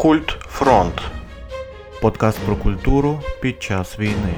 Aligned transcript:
Культ 0.00 0.30
Фронт. 0.48 1.02
Подкаст 2.02 2.38
про 2.46 2.56
культуру 2.56 3.20
під 3.40 3.62
час 3.62 3.98
війни. 3.98 4.34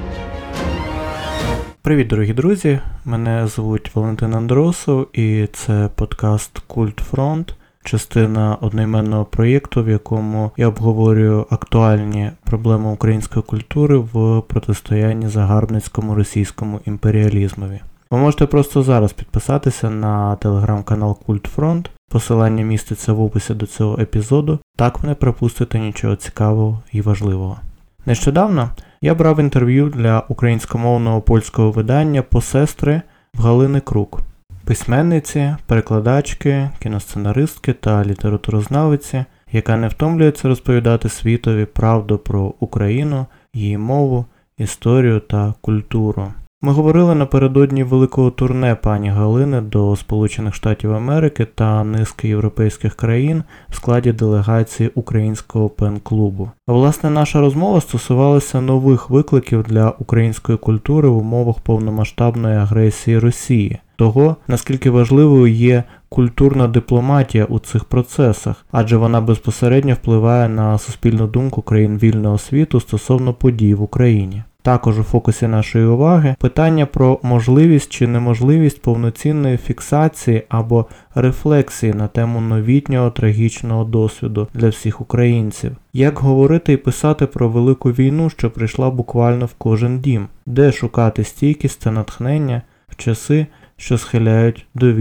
Привіт, 1.82 2.08
дорогі 2.08 2.32
друзі! 2.32 2.78
Мене 3.04 3.46
звуть 3.46 3.94
Валентин 3.94 4.34
Андросов, 4.34 5.06
і 5.12 5.48
це 5.52 5.90
подкаст 5.94 6.58
Культ 6.58 6.98
Фронт, 7.00 7.54
частина 7.84 8.56
одноіменного 8.60 9.24
проєкту, 9.24 9.82
в 9.82 9.88
якому 9.88 10.50
я 10.56 10.68
обговорюю 10.68 11.46
актуальні 11.50 12.30
проблеми 12.44 12.90
української 12.90 13.42
культури 13.42 13.96
в 13.96 14.42
протистоянні 14.48 15.28
загарбницькому 15.28 16.14
російському 16.14 16.80
імперіалізмові. 16.84 17.80
Ви 18.10 18.18
можете 18.18 18.46
просто 18.46 18.82
зараз 18.82 19.12
підписатися 19.12 19.90
на 19.90 20.36
телеграм-канал 20.36 21.18
Культ 21.26 21.46
Фронт. 21.46 21.90
Посилання 22.12 22.64
міститься 22.64 23.12
в 23.12 23.22
описі 23.22 23.54
до 23.54 23.66
цього 23.66 23.98
епізоду, 24.00 24.58
так 24.76 24.98
ви 24.98 25.08
не 25.08 25.14
пропустите 25.14 25.78
нічого 25.78 26.16
цікавого 26.16 26.82
і 26.92 27.00
важливого. 27.00 27.58
Нещодавно 28.06 28.70
я 29.00 29.14
брав 29.14 29.40
інтерв'ю 29.40 29.88
для 29.88 30.22
українськомовного 30.28 31.20
польського 31.20 31.70
видання 31.70 32.22
посестри 32.22 33.02
в 33.34 33.42
Галини 33.42 33.80
Крук, 33.80 34.20
письменниці, 34.64 35.56
перекладачки, 35.66 36.70
кіносценаристки 36.82 37.72
та 37.72 38.04
літературознавиці, 38.04 39.24
яка 39.52 39.76
не 39.76 39.88
втомлюється 39.88 40.48
розповідати 40.48 41.08
світові 41.08 41.64
правду 41.64 42.18
про 42.18 42.54
Україну, 42.60 43.26
її 43.54 43.78
мову, 43.78 44.24
історію 44.58 45.20
та 45.20 45.54
культуру. 45.60 46.32
Ми 46.64 46.72
говорили 46.72 47.14
напередодні 47.14 47.84
великого 47.84 48.30
турне 48.30 48.74
пані 48.74 49.10
Галини 49.10 49.60
до 49.60 49.96
Сполучених 49.96 50.54
Штатів 50.54 50.92
Америки 50.94 51.46
та 51.54 51.84
низки 51.84 52.28
європейських 52.28 52.94
країн 52.94 53.42
в 53.68 53.74
складі 53.74 54.12
делегації 54.12 54.90
українського 54.94 55.68
пен-клубу. 55.68 56.50
Власне 56.66 57.10
наша 57.10 57.40
розмова 57.40 57.80
стосувалася 57.80 58.60
нових 58.60 59.10
викликів 59.10 59.62
для 59.62 59.90
української 59.90 60.58
культури 60.58 61.08
в 61.08 61.16
умовах 61.16 61.60
повномасштабної 61.60 62.56
агресії 62.56 63.18
Росії, 63.18 63.78
того 63.96 64.36
наскільки 64.48 64.90
важливою 64.90 65.46
є 65.46 65.84
культурна 66.08 66.68
дипломатія 66.68 67.44
у 67.44 67.58
цих 67.58 67.84
процесах, 67.84 68.66
адже 68.72 68.96
вона 68.96 69.20
безпосередньо 69.20 69.94
впливає 69.94 70.48
на 70.48 70.78
суспільну 70.78 71.26
думку 71.26 71.62
країн 71.62 71.98
вільного 71.98 72.38
світу 72.38 72.80
стосовно 72.80 73.34
подій 73.34 73.74
в 73.74 73.82
Україні. 73.82 74.42
Також 74.62 74.98
у 74.98 75.02
фокусі 75.02 75.46
нашої 75.46 75.84
уваги 75.84 76.34
питання 76.38 76.86
про 76.86 77.20
можливість 77.22 77.92
чи 77.92 78.06
неможливість 78.06 78.82
повноцінної 78.82 79.56
фіксації 79.56 80.42
або 80.48 80.86
рефлексії 81.14 81.94
на 81.94 82.08
тему 82.08 82.40
новітнього 82.40 83.10
трагічного 83.10 83.84
досвіду 83.84 84.48
для 84.54 84.68
всіх 84.68 85.00
українців, 85.00 85.76
як 85.92 86.18
говорити 86.18 86.72
і 86.72 86.76
писати 86.76 87.26
про 87.26 87.48
велику 87.48 87.90
війну, 87.90 88.30
що 88.30 88.50
прийшла 88.50 88.90
буквально 88.90 89.46
в 89.46 89.54
кожен 89.58 90.00
дім, 90.00 90.28
де 90.46 90.72
шукати 90.72 91.24
стійкість 91.24 91.80
та 91.80 91.90
натхнення 91.90 92.62
в 92.88 92.96
часи, 92.96 93.46
що 93.76 93.98
схиляють 93.98 94.66
до 94.74 95.00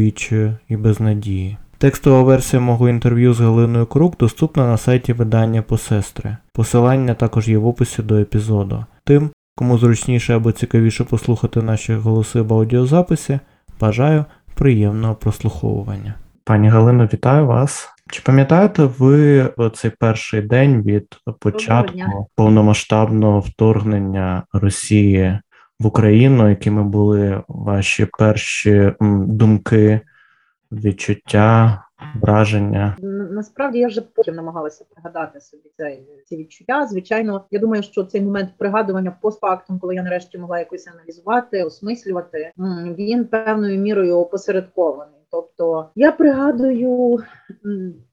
і 0.69 0.75
безнадії. 0.77 1.57
Текстова 1.77 2.23
версія 2.23 2.61
мого 2.61 2.89
інтерв'ю 2.89 3.33
з 3.33 3.39
Галиною 3.39 3.85
Крук 3.85 4.17
доступна 4.17 4.67
на 4.67 4.77
сайті 4.77 5.13
видання 5.13 5.61
посестри. 5.61 6.37
Посилання 6.53 7.13
також 7.13 7.49
є 7.49 7.57
в 7.57 7.67
описі 7.67 8.01
до 8.01 8.15
епізоду. 8.15 8.85
Тим, 9.03 9.29
Кому 9.61 9.77
зручніше 9.77 10.35
або 10.35 10.51
цікавіше 10.51 11.03
послухати 11.03 11.61
наші 11.61 11.93
голоси 11.93 12.41
в 12.41 12.53
аудіозаписі, 12.53 13.39
бажаю 13.79 14.25
приємного 14.55 15.15
прослуховування. 15.15 16.13
Пані 16.43 16.69
Галино, 16.69 17.09
вітаю 17.13 17.47
вас. 17.47 17.89
Чи 18.11 18.21
пам'ятаєте 18.25 18.83
ви 18.83 19.49
цей 19.73 19.91
перший 19.99 20.41
день 20.41 20.81
від 20.81 21.07
початку 21.39 22.27
повномасштабного 22.35 23.39
вторгнення 23.39 24.43
Росії 24.53 25.39
в 25.79 25.87
Україну, 25.87 26.49
якими 26.49 26.83
були 26.83 27.43
ваші 27.47 28.07
перші 28.19 28.91
думки, 29.27 30.01
відчуття? 30.71 31.83
Враження. 32.21 32.97
Насправді 33.31 33.79
я 33.79 33.87
вже 33.87 34.01
потім 34.01 34.35
намагалася 34.35 34.85
пригадати 34.93 35.41
собі 35.41 35.71
це, 35.77 35.97
ці 36.25 36.37
відчуття. 36.37 36.87
Звичайно, 36.87 37.45
я 37.51 37.59
думаю, 37.59 37.83
що 37.83 38.03
цей 38.03 38.21
момент 38.21 38.49
пригадування 38.57 39.17
постфактум, 39.21 39.79
коли 39.79 39.95
я 39.95 40.03
нарешті 40.03 40.37
могла 40.37 40.59
якось 40.59 40.87
аналізувати, 40.87 41.63
осмислювати, 41.63 42.51
він 42.97 43.25
певною 43.25 43.79
мірою 43.79 44.17
опосередкований. 44.17 45.21
Тобто 45.31 45.89
я 45.95 46.11
пригадую 46.11 47.19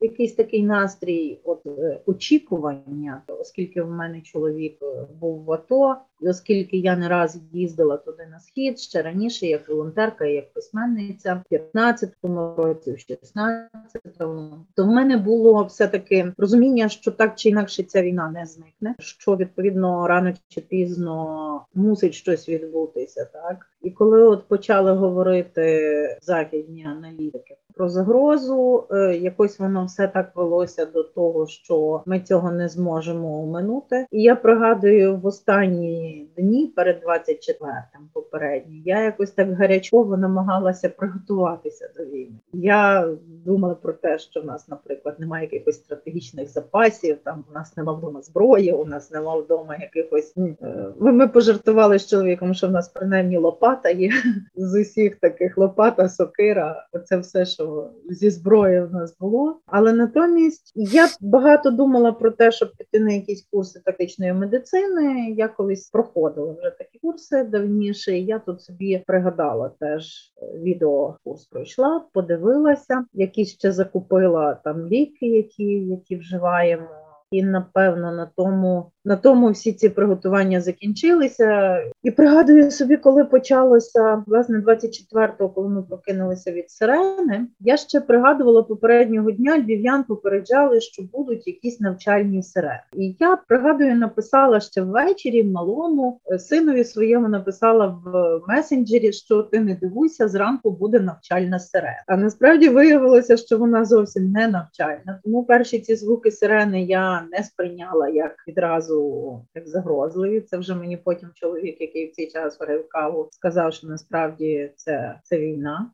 якийсь 0.00 0.34
такий 0.34 0.62
настрій 0.62 1.40
от 1.44 1.66
е, 1.66 2.00
очікування, 2.06 3.22
оскільки 3.28 3.82
в 3.82 3.90
мене 3.90 4.20
чоловік 4.20 4.78
е, 4.82 5.06
був 5.20 5.44
в 5.44 5.52
АТО, 5.52 5.96
оскільки 6.22 6.76
я 6.76 6.96
не 6.96 7.08
раз 7.08 7.40
їздила 7.52 7.96
туди 7.96 8.26
на 8.30 8.40
схід 8.40 8.80
ще 8.80 9.02
раніше, 9.02 9.46
як 9.46 9.68
волонтерка, 9.68 10.24
як 10.24 10.52
письменниця, 10.52 11.42
в 11.50 11.54
15-му 11.54 12.54
році, 12.56 12.92
в 12.92 12.94
16-му, 12.94 14.66
то 14.74 14.84
в 14.84 14.86
мене 14.86 15.16
було 15.16 15.64
все-таки 15.64 16.32
розуміння, 16.38 16.88
що 16.88 17.10
так 17.10 17.36
чи 17.36 17.48
інакше 17.48 17.82
ця 17.82 18.02
війна 18.02 18.30
не 18.30 18.46
зникне, 18.46 18.94
що 18.98 19.36
відповідно 19.36 20.06
рано 20.06 20.32
чи 20.48 20.60
пізно 20.60 21.66
мусить 21.74 22.14
щось 22.14 22.48
відбутися, 22.48 23.24
так? 23.24 23.66
І 23.82 23.90
коли 23.90 24.22
от 24.22 24.48
почали 24.48 24.92
говорити 24.92 26.18
західні 26.22 26.84
аналітики 26.84 27.56
про 27.78 27.88
загрозу, 27.88 28.86
е, 28.90 29.16
якось 29.16 29.58
воно 29.58 29.84
все 29.84 30.08
так 30.08 30.36
велося 30.36 30.86
до 30.86 31.02
того, 31.02 31.46
що 31.46 32.02
ми 32.06 32.20
цього 32.20 32.52
не 32.52 32.68
зможемо 32.68 33.42
оминути. 33.42 34.06
І 34.10 34.22
я 34.22 34.36
пригадую 34.36 35.16
в 35.16 35.26
останні 35.26 36.26
дні 36.36 36.72
перед 36.76 37.04
24-м 37.04 38.08
попередні, 38.12 38.82
я 38.84 39.02
якось 39.02 39.30
так 39.30 39.52
гарячково 39.52 40.16
намагалася 40.16 40.88
приготуватися 40.88 41.90
до 41.96 42.04
війни. 42.04 42.36
Я 42.52 43.08
думала 43.44 43.74
про 43.74 43.92
те, 43.92 44.18
що 44.18 44.40
в 44.40 44.44
нас, 44.44 44.68
наприклад, 44.68 45.20
немає 45.20 45.48
якихось 45.52 45.76
стратегічних 45.76 46.48
запасів. 46.48 47.18
Там 47.24 47.44
у 47.50 47.54
нас 47.54 47.76
немає 47.76 47.98
вдома 47.98 48.22
зброї, 48.22 48.72
у 48.72 48.84
нас 48.84 49.10
немає 49.10 49.40
вдома 49.40 49.76
якихось. 49.76 50.34
Е, 50.36 50.86
ми 51.00 51.28
пожартували 51.28 51.98
з 51.98 52.06
чоловіком, 52.06 52.54
що 52.54 52.68
в 52.68 52.70
нас 52.70 52.88
принаймні 52.88 53.38
лопата 53.38 53.90
є 53.90 54.10
з 54.56 54.80
усіх 54.80 55.16
таких 55.16 55.58
лопата, 55.58 56.08
сокира. 56.08 56.86
Оце 56.92 57.16
все, 57.16 57.46
що 57.46 57.67
зі 58.10 58.30
зброї 58.30 58.84
в 58.84 58.92
нас 58.92 59.16
було. 59.18 59.60
Але 59.66 59.92
натомість 59.92 60.72
я 60.74 61.08
багато 61.20 61.70
думала 61.70 62.12
про 62.12 62.30
те, 62.30 62.52
щоб 62.52 62.72
піти 62.78 63.00
на 63.00 63.12
якісь 63.12 63.48
курси 63.52 63.80
тактичної 63.84 64.32
медицини. 64.32 65.30
Я 65.30 65.48
колись 65.48 65.90
проходила 65.90 66.52
вже 66.52 66.70
такі 66.70 66.98
курси 66.98 67.44
давніше. 67.44 68.18
Я 68.18 68.38
тут 68.38 68.62
собі 68.62 69.02
пригадала 69.06 69.70
теж 69.80 70.32
е, 70.42 70.58
відеокурс 70.58 71.44
пройшла, 71.44 72.04
подивилася, 72.12 73.04
які 73.12 73.44
ще 73.44 73.72
закупила 73.72 74.54
там 74.64 74.86
ліки, 74.86 75.26
які, 75.26 75.64
які 75.64 76.16
вживаємо. 76.16 77.07
І 77.30 77.42
напевно 77.42 78.12
на 78.12 78.30
тому 78.36 78.92
на 79.08 79.16
тому 79.16 79.50
всі 79.50 79.72
ці 79.72 79.88
приготування 79.88 80.60
закінчилися. 80.60 81.78
І 82.02 82.10
пригадую 82.10 82.70
собі, 82.70 82.96
коли 82.96 83.24
почалося 83.24 84.22
власне 84.26 84.58
24-го, 84.58 85.48
коли 85.48 85.68
ми 85.68 85.82
прокинулися 85.82 86.52
від 86.52 86.70
сирени. 86.70 87.46
Я 87.60 87.76
ще 87.76 88.00
пригадувала 88.00 88.62
попереднього 88.62 89.30
дня 89.30 89.58
львів'ян 89.58 90.04
попереджали, 90.04 90.80
що 90.80 91.02
будуть 91.12 91.46
якісь 91.46 91.80
навчальні 91.80 92.42
сирени. 92.42 92.80
І 92.96 93.16
я 93.20 93.36
пригадую, 93.36 93.96
написала 93.96 94.60
ще 94.60 94.82
ввечері 94.82 95.44
малому 95.44 96.20
е, 96.32 96.38
синові 96.38 96.84
своєму 96.84 97.28
написала 97.28 97.86
в 98.04 98.40
месенджері, 98.48 99.12
що 99.12 99.42
ти 99.42 99.60
не 99.60 99.74
дивуйся, 99.74 100.28
зранку 100.28 100.70
буде 100.70 101.00
навчальна 101.00 101.58
сирена. 101.58 102.02
А 102.06 102.16
насправді 102.16 102.68
виявилося, 102.68 103.36
що 103.36 103.58
вона 103.58 103.84
зовсім 103.84 104.30
не 104.30 104.48
навчальна. 104.48 105.20
Тому 105.24 105.44
перші 105.44 105.78
ці 105.78 105.96
звуки 105.96 106.30
сирени 106.30 106.82
я 106.82 107.17
не 107.32 107.42
сприйняла 107.42 108.08
як 108.08 108.34
відразу 108.48 109.46
як 109.54 109.68
загрозливі. 109.68 110.40
Це 110.40 110.58
вже 110.58 110.74
мені 110.74 110.96
потім 110.96 111.28
чоловік, 111.34 111.80
який 111.80 112.06
в 112.06 112.12
цей 112.12 112.30
час 112.30 112.60
варив 112.60 112.88
каву, 112.88 113.28
сказав, 113.32 113.72
що 113.72 113.86
насправді 113.86 114.72
це, 114.76 115.20
це 115.22 115.38
війна, 115.38 115.90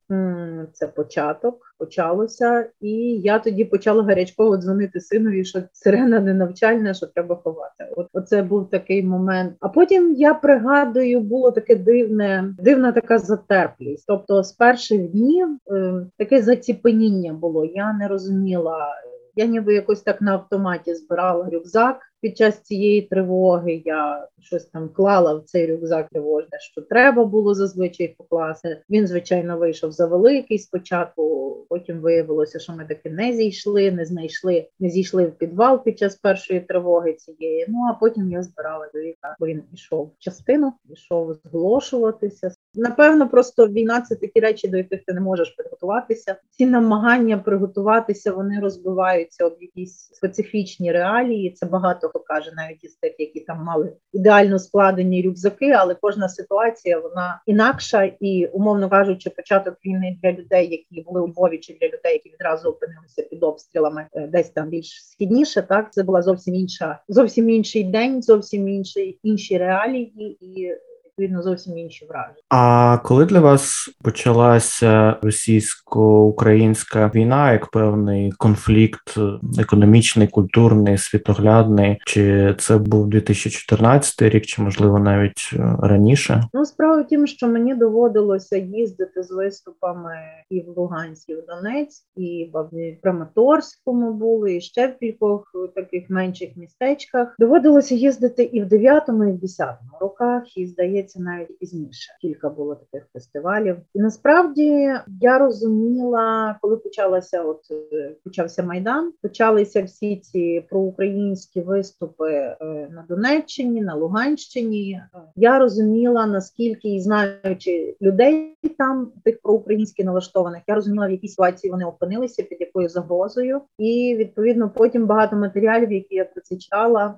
це 0.73 0.88
початок. 0.88 1.75
Почалося, 1.79 2.67
і 2.81 2.91
я 3.21 3.38
тоді 3.38 3.65
почала 3.65 4.03
гарячково 4.03 4.56
дзвонити 4.56 5.00
синові, 5.00 5.44
що 5.44 5.62
сирена 5.73 6.21
не 6.21 6.35
навчальна, 6.35 6.94
що 6.94 7.06
треба 7.06 7.37
ховати. 7.37 7.88
От 7.97 8.09
оце 8.12 8.43
був 8.43 8.71
такий 8.71 9.03
момент. 9.03 9.56
А 9.61 9.69
потім 9.69 10.15
я 10.15 10.35
пригадую, 10.35 11.21
було 11.21 11.50
таке 11.50 11.76
дивне, 11.76 12.55
дивна 12.59 12.93
така 12.93 13.19
затерплість. 13.19 14.05
Тобто, 14.06 14.43
з 14.43 14.53
перших 14.53 15.11
днів 15.11 15.49
е, 15.71 16.06
таке 16.19 16.43
заціпеніння 16.43 17.32
було. 17.32 17.65
Я 17.65 17.93
не 17.93 18.09
розуміла 18.09 18.94
Я 19.37 19.47
ніби 19.47 19.75
якось 19.75 20.03
так 20.03 20.21
на 20.21 20.33
автоматі 20.33 20.95
збирала 20.95 21.51
рюкзак 21.51 22.01
під 22.25 22.37
час 22.37 22.61
цієї 22.61 23.03
тривоги. 23.03 23.83
Я 23.85 24.29
щось 24.41 24.65
там 24.65 24.89
клала 24.89 25.35
в 25.35 25.43
цей 25.45 25.73
рюкзак 25.73 26.09
тривожне, 26.09 26.59
що 26.61 26.83
треба 26.83 27.25
було 27.25 27.55
зазвичай 27.55 28.15
покласти. 28.19 28.83
Він, 28.91 29.07
звичайно, 29.07 29.59
вийшов 29.59 29.93
за 29.93 30.07
великий 30.07 30.59
спочатку. 30.59 31.51
Потім 31.69 32.01
виявилося, 32.01 32.59
що 32.59 32.73
ми 32.73 32.85
таки 32.85 33.11
не 33.11 33.33
зійшли, 33.33 33.93
не 33.93 34.05
знайшли, 34.05 34.69
не 34.81 34.91
зійшли 34.91 35.27
в 35.27 35.33
підвал 35.33 35.85
під 35.85 35.99
час 35.99 36.17
першої 36.17 36.61
тривоги 36.61 37.13
цієї. 37.13 37.67
Ну 37.69 37.79
а 37.91 37.95
потім 37.95 38.31
я 38.31 38.43
збирала 38.43 38.91
до 38.95 39.01
віка, 39.01 39.37
бо 39.41 39.47
він 39.47 39.63
пішов 39.71 40.07
в 40.07 40.19
частину, 40.19 40.73
пішов 40.89 41.35
зголошуватися. 41.45 42.54
Напевно, 42.75 43.29
просто 43.29 43.69
війна 43.69 44.00
це 44.00 44.17
такі 44.17 44.41
речі, 44.41 44.69
до 44.69 44.76
яких 44.76 45.05
ти 45.05 45.12
не 45.12 45.21
можеш 45.21 45.50
підготуватися. 45.50 46.37
Ці 46.50 46.67
намагання 46.67 47.38
приготуватися 47.38 48.32
вони 48.32 48.61
розбиваються 48.61 49.47
об 49.47 49.56
якісь 49.61 50.11
специфічні 50.12 50.93
реалії. 50.93 51.50
Це 51.50 51.67
багато 51.67 52.09
хто 52.09 52.19
каже, 52.21 52.53
навіть 52.56 52.85
із 52.85 52.94
тих, 52.94 53.15
які 53.19 53.41
там 53.41 53.65
мали 53.65 53.93
ідеально 54.12 54.59
складені 54.59 55.23
рюкзаки, 55.23 55.71
але 55.71 55.94
кожна 55.94 56.29
ситуація 56.29 56.99
вона 56.99 57.43
інакша 57.47 58.12
і, 58.21 58.47
умовно 58.47 58.91
кажучи, 58.91 59.31
початок 59.31 59.75
війни 59.85 60.19
для 60.23 60.32
людей, 60.32 60.71
які 60.71 61.06
були 61.06 61.21
у 61.21 61.29
Львові, 61.29 61.59
чи 61.59 61.79
для 61.81 61.87
людей, 61.87 62.12
які 62.12 62.31
відразу 62.31 62.69
опинилися 62.69 63.23
під 63.23 63.43
обстрілами, 63.43 64.06
е, 64.12 64.26
десь 64.26 64.50
там 64.50 64.69
більш 64.69 65.06
східніше. 65.11 65.62
Так 65.62 65.93
це 65.93 66.03
була 66.03 66.23
зовсім 66.23 66.55
інша, 66.55 66.99
зовсім 67.09 67.50
інший 67.50 67.85
день, 67.85 68.23
зовсім 68.23 68.69
інші 68.69 69.19
інші 69.23 69.59
реалії 69.59 70.38
і 70.41 70.75
відповідно 71.19 71.43
зовсім 71.43 71.78
інші 71.78 72.06
враження. 72.06 72.37
А 72.49 72.99
коли 73.05 73.25
для 73.25 73.40
вас 73.40 73.90
почалася 74.02 75.16
російсько-українська 75.22 77.11
війна, 77.14 77.52
як 77.52 77.70
певний 77.70 78.32
конфлікт 78.32 79.14
економічний, 79.58 80.28
культурний, 80.28 80.99
світоглядний, 80.99 82.00
чи 82.06 82.55
це 82.58 82.78
був 82.78 83.08
2014 83.08 84.22
рік, 84.22 84.46
чи 84.46 84.62
можливо 84.62 84.99
навіть 84.99 85.50
е, 85.52 85.76
раніше? 85.82 86.43
Ну 86.55 86.64
справа 86.64 87.02
в 87.02 87.06
тім, 87.06 87.26
що 87.26 87.49
мені 87.49 87.75
доводилося 87.75 88.56
їздити 88.56 89.22
з 89.22 89.31
виступами 89.31 90.14
і 90.50 90.61
в 90.61 90.78
Луганськ, 90.78 91.28
і 91.28 91.34
в 91.34 91.46
Донецьк, 91.46 92.05
і 92.16 92.50
в 92.52 92.69
Краматорському 93.02 94.12
були, 94.12 94.56
і 94.56 94.61
ще 94.61 94.88
в 94.88 94.99
кількох 94.99 95.52
таких 95.75 96.11
менших 96.11 96.56
містечках. 96.56 97.37
Доводилося 97.38 97.94
їздити 97.94 98.43
і 98.43 98.62
в 98.62 98.64
9-му, 98.66 99.25
і 99.25 99.32
в 99.32 99.37
10-му 99.37 99.99
роках, 100.00 100.56
і 100.56 100.66
здається 100.66 101.04
здається, 101.09 101.21
навіть 101.21 101.59
пізніше. 101.59 102.12
Кілька 102.21 102.51
було 102.51 102.75
таких 102.75 103.09
фестивалів. 103.12 103.77
І 103.95 104.01
насправді 104.01 104.91
я 105.21 105.39
розуміла, 105.39 106.59
коли 106.62 106.77
почалася, 106.77 107.43
от 107.43 107.61
е, 107.93 108.15
почався 108.25 108.62
майдан, 108.62 109.12
почалися 109.23 109.83
всі 109.83 110.17
ці 110.17 110.67
проукраїнські 110.71 111.61
виступи 111.61 112.33
е, 112.33 112.56
на 112.91 113.05
Донеччині, 113.09 113.83
на 113.83 113.95
Луганщині. 113.95 115.01
Я 115.37 115.59
розуміла 115.59 116.27
наскільки 116.27 116.95
і 116.95 117.01
знаючи 117.01 117.97
людей 118.03 118.57
там, 118.79 119.12
тих 119.25 119.41
проукраїнськи 119.43 120.05
налаштованих, 120.05 120.62
я 120.67 120.75
розуміла, 120.75 121.09
в 121.09 121.11
якій 121.11 121.29
ситуації 121.29 121.71
вони 121.71 121.85
опинилися, 121.85 122.43
під 122.43 122.61
якою 122.61 122.89
загрозою, 122.89 123.61
і 123.79 124.17
відповідно 124.19 124.71
потім 124.71 125.07
багато 125.07 125.37
матеріалів, 125.37 125.93
які 125.93 126.15
я 126.15 126.25
про 126.25 126.43
це 126.43 126.57
читала. 126.57 127.15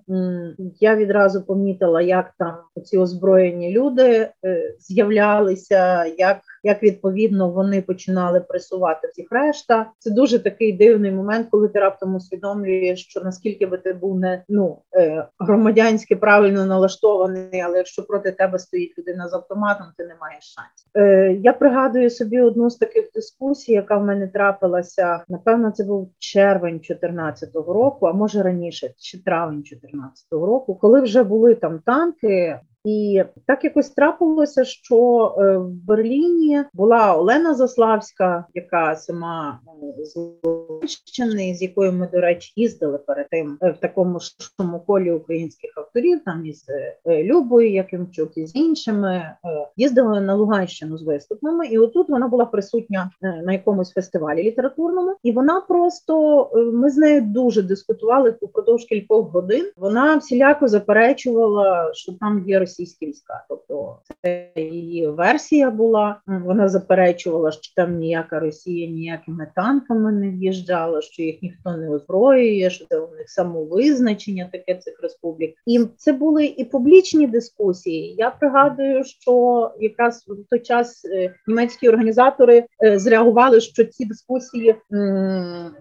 Я 0.80 0.96
відразу 0.96 1.42
помітила, 1.42 2.02
як 2.02 2.34
там 2.38 2.54
ці 2.84 2.98
озброєні 2.98 3.72
люди 3.76 4.28
е, 4.44 4.74
з'являлися, 4.78 6.04
як 6.04 6.40
як 6.66 6.82
відповідно 6.82 7.50
вони 7.50 7.82
починали 7.82 8.40
пресувати 8.40 9.08
всіх 9.08 9.26
решта. 9.30 9.90
Це 9.98 10.10
дуже 10.10 10.38
такий 10.38 10.72
дивний 10.72 11.10
момент, 11.10 11.48
коли 11.50 11.68
ти 11.68 11.78
раптом 11.80 12.14
усвідомлюєш, 12.14 13.06
що 13.06 13.20
наскільки 13.20 13.66
би 13.66 13.78
ти 13.78 13.92
був 13.92 14.18
не 14.18 14.44
ну 14.48 14.82
е, 14.96 15.26
громадянськи 15.38 16.16
правильно 16.16 16.66
налаштований, 16.66 17.60
але 17.60 17.76
якщо 17.76 18.02
проти 18.02 18.32
тебе 18.32 18.58
стоїть 18.58 18.98
людина 18.98 19.28
з 19.28 19.34
автоматом, 19.34 19.86
ти 19.96 20.06
не 20.06 20.14
маєш 20.20 20.54
шансів. 20.54 20.90
Е, 20.94 21.32
Я 21.42 21.52
пригадую 21.52 22.10
собі 22.10 22.40
одну 22.40 22.70
з 22.70 22.76
таких 22.76 23.10
дискусій, 23.14 23.72
яка 23.72 23.96
в 23.96 24.04
мене 24.04 24.28
трапилася. 24.28 25.24
Напевно, 25.28 25.70
це 25.70 25.84
був 25.84 26.12
червень 26.18 26.78
2014 26.78 27.54
року, 27.54 28.06
а 28.06 28.12
може 28.12 28.42
раніше, 28.42 28.94
чи 28.98 29.22
травень 29.22 29.56
2014 29.56 30.26
року, 30.30 30.74
коли 30.74 31.00
вже 31.00 31.22
були 31.22 31.54
там 31.54 31.78
танки. 31.78 32.60
І 32.86 33.24
так 33.46 33.64
якось 33.64 33.90
трапилося, 33.90 34.64
що 34.64 34.96
е, 35.38 35.56
в 35.58 35.70
Берліні 35.70 36.64
була 36.72 37.16
Олена 37.16 37.54
Заславська, 37.54 38.44
яка 38.54 38.96
сама 38.96 39.60
е, 39.98 40.04
з 40.04 40.16
Луганщини, 40.16 41.54
з 41.54 41.62
якою 41.62 41.92
ми, 41.92 42.08
до 42.12 42.20
речі, 42.20 42.52
їздили 42.56 42.98
перед 42.98 43.28
тим 43.28 43.58
е, 43.62 43.70
в 43.70 43.80
такому 43.80 44.18
шуму 44.20 44.80
колі 44.86 45.12
українських 45.12 45.70
авторів, 45.76 46.20
там 46.24 46.46
із 46.46 46.64
Любою 47.06 47.72
Якимчук 47.72 48.38
і 48.38 48.46
з 48.46 48.56
іншими 48.56 49.34
їздили 49.76 50.20
на 50.20 50.34
Луганщину 50.34 50.98
з 50.98 51.02
виступами. 51.02 51.66
І 51.66 51.78
отут 51.78 52.08
вона 52.08 52.28
була 52.28 52.44
присутня 52.44 53.10
на 53.22 53.52
якомусь 53.52 53.92
фестивалі 53.92 54.42
літературному, 54.42 55.16
і 55.22 55.32
вона 55.32 55.60
просто 55.60 56.50
ми 56.72 56.90
з 56.90 56.96
нею 56.96 57.20
дуже 57.20 57.62
дискутували 57.62 58.36
упродовж 58.40 58.84
кількох 58.84 59.30
годин. 59.30 59.70
Вона 59.76 60.16
всіляко 60.16 60.68
заперечувала, 60.68 61.90
що 61.94 62.12
там 62.12 62.44
є 62.46 62.58
російські 62.78 63.06
війська. 63.06 63.44
Тобто 63.48 63.98
це 64.22 64.52
її 64.56 65.06
версія 65.06 65.70
була. 65.70 66.20
Вона 66.26 66.68
заперечувала, 66.68 67.52
що 67.52 67.74
там 67.76 67.96
ніяка 67.96 68.40
Росія 68.40 68.90
ніякими 68.90 69.48
танками 69.54 70.12
не 70.12 70.30
в'їжджала, 70.30 71.00
що 71.00 71.22
їх 71.22 71.42
ніхто 71.42 71.76
не 71.76 71.90
озброює, 71.90 72.70
що 72.70 72.86
це 72.88 72.98
у 72.98 73.10
них 73.10 73.30
самовизначення 73.30 74.48
таке 74.52 74.74
цих 74.74 75.02
республік. 75.02 75.54
І 75.66 75.80
це 75.96 76.12
були 76.12 76.46
і 76.46 76.64
публічні 76.64 77.26
дискусії. 77.26 78.14
Я 78.18 78.30
пригадую, 78.30 79.04
що 79.04 79.70
якраз 79.80 80.24
в 80.28 80.50
той 80.50 80.60
час 80.60 81.04
е, 81.04 81.34
німецькі 81.46 81.88
організатори 81.88 82.64
е, 82.84 82.98
зреагували, 82.98 83.60
що 83.60 83.84
ці 83.84 84.04
дискусії, 84.04 84.74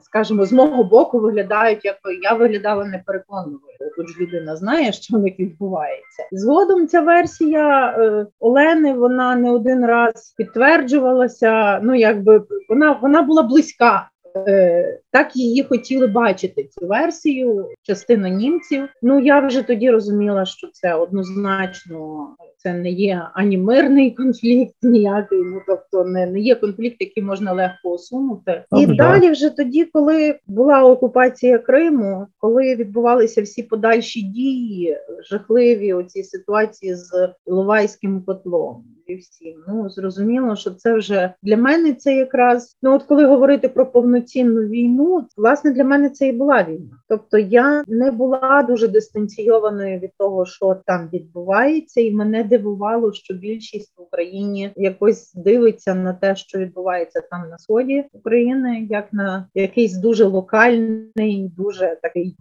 скажімо, 0.02 0.46
з 0.46 0.52
мого 0.52 0.84
боку 0.84 1.20
виглядають 1.20 1.86
як 1.86 1.98
я 2.24 2.34
виглядала 2.34 2.86
непереконливо. 2.86 3.60
Тут 3.98 4.10
ж 4.10 4.22
людина 4.22 4.56
знає, 4.56 4.92
що 4.92 5.18
в 5.18 5.20
них 5.20 5.40
відбувається. 5.40 6.24
Згодом 6.32 6.88
ця 6.88 7.02
версія 7.02 7.96
е, 8.00 8.26
Олени 8.40 8.94
вона 8.94 9.36
не 9.36 9.52
один 9.52 9.86
раз 9.86 10.34
підтверджувалася. 10.38 11.80
Ну 11.84 11.96
якби 11.96 12.44
вона 12.70 13.00
вона 13.02 13.22
була 13.22 13.44
близька. 13.44 14.10
Е, 14.48 15.00
так 15.12 15.36
її 15.36 15.64
хотіли 15.64 16.08
бачити 16.08 16.64
цю 16.64 16.88
версію, 16.88 17.70
частина 17.82 18.30
німців. 18.30 18.88
Ну 19.02 19.20
я 19.20 19.40
вже 19.40 19.62
тоді 19.62 19.92
розуміла, 19.92 20.46
що 20.46 20.68
це 20.68 20.94
однозначно 20.94 22.28
це 22.66 22.74
не 22.74 22.90
є 22.90 23.22
ані 23.34 23.58
мирний 23.58 24.12
конфлікт, 24.12 24.76
ніякий. 24.82 25.40
Ну 25.44 25.62
тобто 25.68 26.04
не 26.04 26.26
не 26.26 26.40
є 26.40 26.56
конфлікт, 26.56 26.98
який 27.00 27.24
можна 27.24 27.54
легко 27.54 27.90
усунути. 27.90 28.64
І 28.78 28.86
О, 28.86 28.96
далі, 28.96 29.32
вже 29.32 29.50
тоді, 29.50 29.86
коли 29.86 30.40
була 30.48 30.84
окупація 30.84 31.58
Криму, 31.58 32.28
коли 32.38 32.76
відбувалися 32.76 33.42
всі 33.42 33.64
подальші 33.64 34.22
дії, 34.22 34.98
жахливі 35.30 35.94
оці 35.94 36.24
ситуації 36.24 36.96
з 36.96 37.30
Іловайським 37.48 38.22
котлом 38.22 38.84
і 39.08 39.16
всім. 39.16 39.64
Ну 39.68 39.90
зрозуміло, 39.90 40.56
що 40.56 40.72
це 40.72 40.94
вже 40.94 41.34
для 41.44 41.58
мене 41.58 41.94
це 41.94 42.16
якраз 42.16 42.78
ну 42.82 42.96
от 42.96 43.04
коли 43.04 43.26
говорити 43.26 43.70
про 43.70 43.86
повноцінну 43.86 44.62
війну, 44.62 45.26
власне 45.38 45.72
для 45.72 45.84
мене 45.84 46.10
це 46.10 46.28
і 46.28 46.32
була 46.32 46.64
війна. 46.64 47.00
Тобто 47.10 47.38
я 47.38 47.84
не 47.88 48.12
була 48.12 48.66
дуже 48.68 48.88
дистанційованою 48.88 50.00
від 50.00 50.12
того, 50.18 50.46
що 50.46 50.78
там 50.86 51.10
відбувається, 51.14 52.02
і 52.02 52.12
мене 52.12 52.44
дивувало, 52.58 53.14
що 53.14 53.34
більшість 53.34 53.94
в 53.98 54.02
Україні 54.02 54.72
якось 54.76 55.34
дивиться 55.34 55.96
на 55.96 56.14
те, 56.14 56.36
що 56.36 56.60
відбувається 56.60 57.22
там 57.32 57.50
на 57.50 57.58
сході 57.58 58.04
України, 58.14 58.88
як 58.90 59.14
на 59.14 59.48
якийсь 59.56 59.98
дуже 59.98 60.24
локальний, 60.24 61.52
дуже 61.58 61.98
такий, 62.02 62.38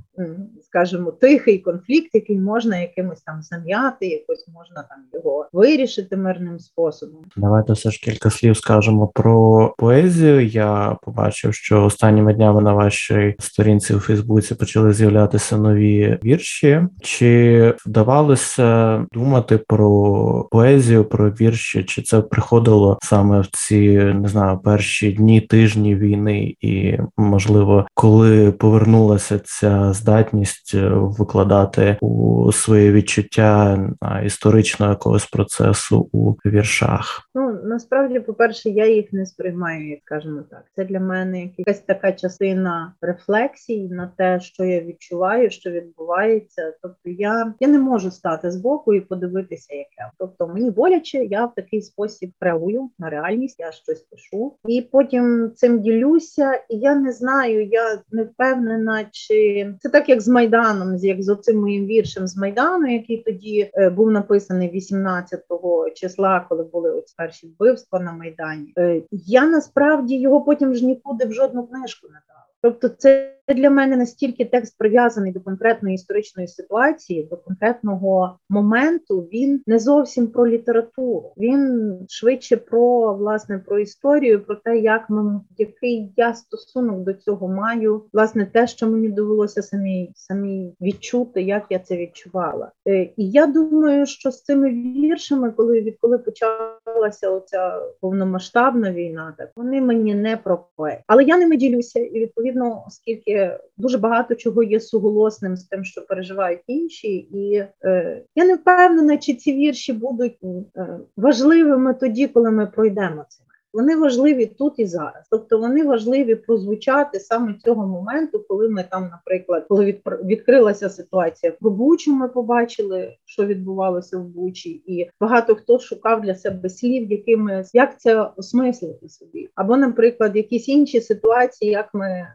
скажімо, 0.63 1.11
тихий 1.11 1.59
конфлікт, 1.59 2.11
який 2.15 2.39
можна 2.39 2.79
якимось 2.79 3.21
там 3.21 3.43
зам'яти, 3.43 4.07
якось 4.07 4.49
можна 4.49 4.85
там 4.89 4.99
його 5.13 5.49
вирішити 5.53 6.17
мирним 6.17 6.59
способом. 6.59 7.25
Давайте 7.37 7.73
все 7.73 7.91
ж 7.91 8.01
кілька 8.01 8.31
слів 8.31 8.57
скажемо 8.57 9.09
про 9.15 9.75
поезію. 9.79 10.47
Я 10.47 10.97
побачив, 11.03 11.55
що 11.55 11.85
останніми 11.85 12.35
днями 12.35 12.63
на 12.63 12.73
вашій 12.73 13.35
сторінці 13.39 13.95
у 13.95 14.01
Фейсбуці 14.01 14.55
почали 14.55 14.93
з'являтися 14.93 15.57
нові 15.57 16.19
вірші. 16.25 16.81
Чи 17.03 17.75
вдавалося 17.87 19.07
думати 19.13 19.59
про 19.59 20.04
поезію, 20.51 21.05
про 21.05 21.31
вірші, 21.31 21.85
чи 21.85 22.03
це 22.03 22.21
приходило 22.21 22.99
саме 23.03 23.41
в 23.41 23.47
ці 23.47 23.99
не 23.99 24.29
знаю 24.29 24.59
перші 24.59 25.13
дні 25.13 25.41
тижні 25.41 25.97
війни, 25.97 26.55
і 26.61 26.99
можливо, 27.17 27.87
коли 27.95 28.53
повернулася 28.53 29.39
ця 29.45 29.93
здатність 29.93 30.73
е, 30.75 30.89
викладати 30.95 31.97
у 32.01 32.53
своє 32.53 32.93
відчуття 32.93 33.79
історичного 34.25 34.93
якогось 34.93 35.27
процесу 35.27 36.09
у 36.13 36.33
віршах? 36.47 37.31
Ну 37.35 37.59
насправді, 37.65 38.21
по 38.21 38.35
перше, 38.35 38.71
я 38.71 38.87
їх 38.87 39.13
не 39.13 39.27
сприймаю, 39.27 39.91
як 39.91 39.99
скажімо 40.05 40.43
так. 40.51 40.65
Це 40.77 40.85
для 40.85 41.01
мене 41.01 41.51
якась 41.57 41.81
така 41.81 42.13
частина 42.13 42.95
рефлексій 43.01 43.89
на 43.89 44.13
те, 44.17 44.41
що 44.41 44.65
я 44.65 44.81
відчуваю, 44.81 45.51
що 45.51 45.71
відбувається. 45.71 46.75
Тобто, 46.83 47.11
я 47.11 47.55
я 47.61 47.69
не 47.69 47.79
можу 47.79 48.11
стати 48.11 48.51
збоку 48.51 48.95
і 48.95 49.01
подивитися, 49.01 49.75
яке. 49.91 50.11
Тобто 50.19 50.47
мені 50.47 50.71
боляче, 50.71 51.25
я 51.25 51.47
в 51.47 51.55
такий 51.55 51.83
спосіб 51.83 52.31
реагую 52.41 52.91
на 52.99 53.11
реальність, 53.11 53.61
я 53.61 53.73
щось 53.73 54.01
пишу, 54.01 54.57
і 54.67 54.83
потім 54.83 55.53
цим 55.57 55.81
ділюся. 55.81 56.55
І 56.69 56.77
я 56.77 56.95
не 56.95 57.13
знаю, 57.13 57.67
я 57.67 57.99
не 58.11 58.23
впевнена, 58.23 59.05
чи 59.11 59.69
це 59.81 59.89
так, 59.89 60.09
як 60.09 60.21
з 60.21 60.29
майданом, 60.29 60.97
як 60.97 61.23
з 61.23 61.29
оцим 61.29 61.61
моїм 61.61 61.87
віршем 61.87 62.27
з 62.27 62.37
майдану, 62.37 62.93
який 62.93 63.23
тоді 63.23 63.71
е, 63.75 63.91
був 63.91 64.11
написаний 64.11 64.81
18-го 64.81 65.91
числа, 65.91 66.47
коли 66.49 66.65
були 66.65 66.91
ось 66.91 67.13
перші 67.13 67.47
вбивства 67.47 68.01
на 68.01 68.13
майдані. 68.13 68.73
Е, 68.79 69.03
я 69.11 69.47
насправді 69.47 70.21
його 70.21 70.41
потім 70.41 70.75
ж 70.75 70.87
нікуди 70.87 71.25
в 71.25 71.33
жодну 71.33 71.67
книжку 71.67 72.09
не 72.09 72.21
дала. 72.29 72.44
Тобто, 72.65 72.89
це 72.89 73.35
для 73.49 73.71
мене 73.71 73.97
настільки 73.97 74.45
текст 74.45 74.79
прив'язаний 74.79 75.33
до 75.33 75.41
конкретної 75.41 75.95
історичної 75.95 76.49
ситуації, 76.49 77.29
до 77.31 77.37
конкретного 77.37 78.39
моменту. 78.49 79.21
Він 79.21 79.63
не 79.67 79.79
зовсім 79.79 80.27
про 80.27 80.47
літературу. 80.47 81.33
Він 81.37 81.97
швидше 82.09 82.57
про 82.57 83.15
власне 83.15 83.59
про 83.59 83.79
історію, 83.79 84.45
про 84.45 84.55
те, 84.57 84.79
як 84.79 85.11
ми 85.11 85.41
який 85.59 86.13
я 86.17 86.35
стосунок 86.35 87.01
до 87.01 87.13
цього 87.13 87.49
маю. 87.49 88.03
Власне, 88.13 88.47
те, 88.47 88.67
що 88.67 88.87
мені 88.87 89.09
довелося 89.09 89.63
самі 89.63 90.13
самі 90.15 90.75
відчути, 90.81 91.43
як 91.43 91.65
я 91.71 91.79
це 91.79 91.97
відчувала. 91.97 92.73
Е, 92.89 93.03
і 93.03 93.31
я 93.31 93.47
думаю, 93.47 94.07
що 94.07 94.31
з 94.31 94.43
цими 94.43 94.71
віршами, 94.71 95.51
коли 95.51 95.81
відколи 95.81 96.19
почалася 96.19 97.31
оця 97.31 97.83
повномасштабна 98.01 98.93
війна, 98.93 99.35
так 99.39 99.51
вони 99.57 99.81
мені 99.81 100.15
не 100.15 100.37
про 100.37 100.65
поет. 100.77 101.01
але 101.07 101.25
я 101.25 101.39
ними 101.39 101.57
ділюся, 101.57 102.01
і 102.01 102.21
відповідно, 102.21 102.54
оскільки 102.87 103.59
дуже 103.77 103.99
багато 103.99 104.35
чого 104.35 104.63
є 104.63 104.81
суголосним 104.81 105.57
з 105.57 105.65
тим, 105.65 105.85
що 105.85 106.07
переживають 106.07 106.61
інші, 106.67 107.09
і 107.17 107.65
е, 107.85 108.23
я 108.35 108.45
не 108.45 108.55
впевнена, 108.55 109.17
чи 109.17 109.35
ці 109.35 109.53
вірші 109.53 109.93
будуть 109.93 110.39
е, 110.77 110.99
важливими 111.17 111.95
тоді, 111.95 112.29
коли 112.29 112.51
ми 112.51 112.67
пройдемо 112.67 113.25
це. 113.29 113.45
Вони 113.75 113.97
важливі 113.97 114.47
тут 114.47 114.75
і 114.77 114.87
зараз, 114.87 115.27
тобто 115.31 115.59
вони 115.59 115.85
важливі 115.85 116.35
прозвучати 116.35 117.21
саме 117.21 117.55
цього 117.65 117.87
моменту, 117.87 118.45
коли 118.49 118.69
ми 118.69 118.85
там, 118.91 119.09
наприклад, 119.11 119.65
коли 119.69 119.85
від, 119.85 120.01
відкрилася 120.25 120.89
ситуація 120.89 121.53
про 121.61 121.71
Бучу, 121.71 122.13
ми 122.13 122.29
побачили, 122.29 123.17
що 123.25 123.47
відбувалося 123.47 124.19
в 124.19 124.25
Бучі, 124.25 124.71
і 124.87 125.11
багато 125.21 125.55
хто 125.55 125.79
шукав 125.79 126.23
для 126.23 126.35
себе 126.35 126.69
слів, 126.69 127.13
якими 127.13 127.65
як 127.73 128.01
це 128.01 128.31
осмислити 128.37 129.09
собі, 129.09 129.49
або, 129.55 129.77
наприклад, 129.77 130.37
якісь 130.37 130.69
інші 130.69 131.01
ситуації, 131.01 131.71
як 131.71 131.95
ми 131.95 132.27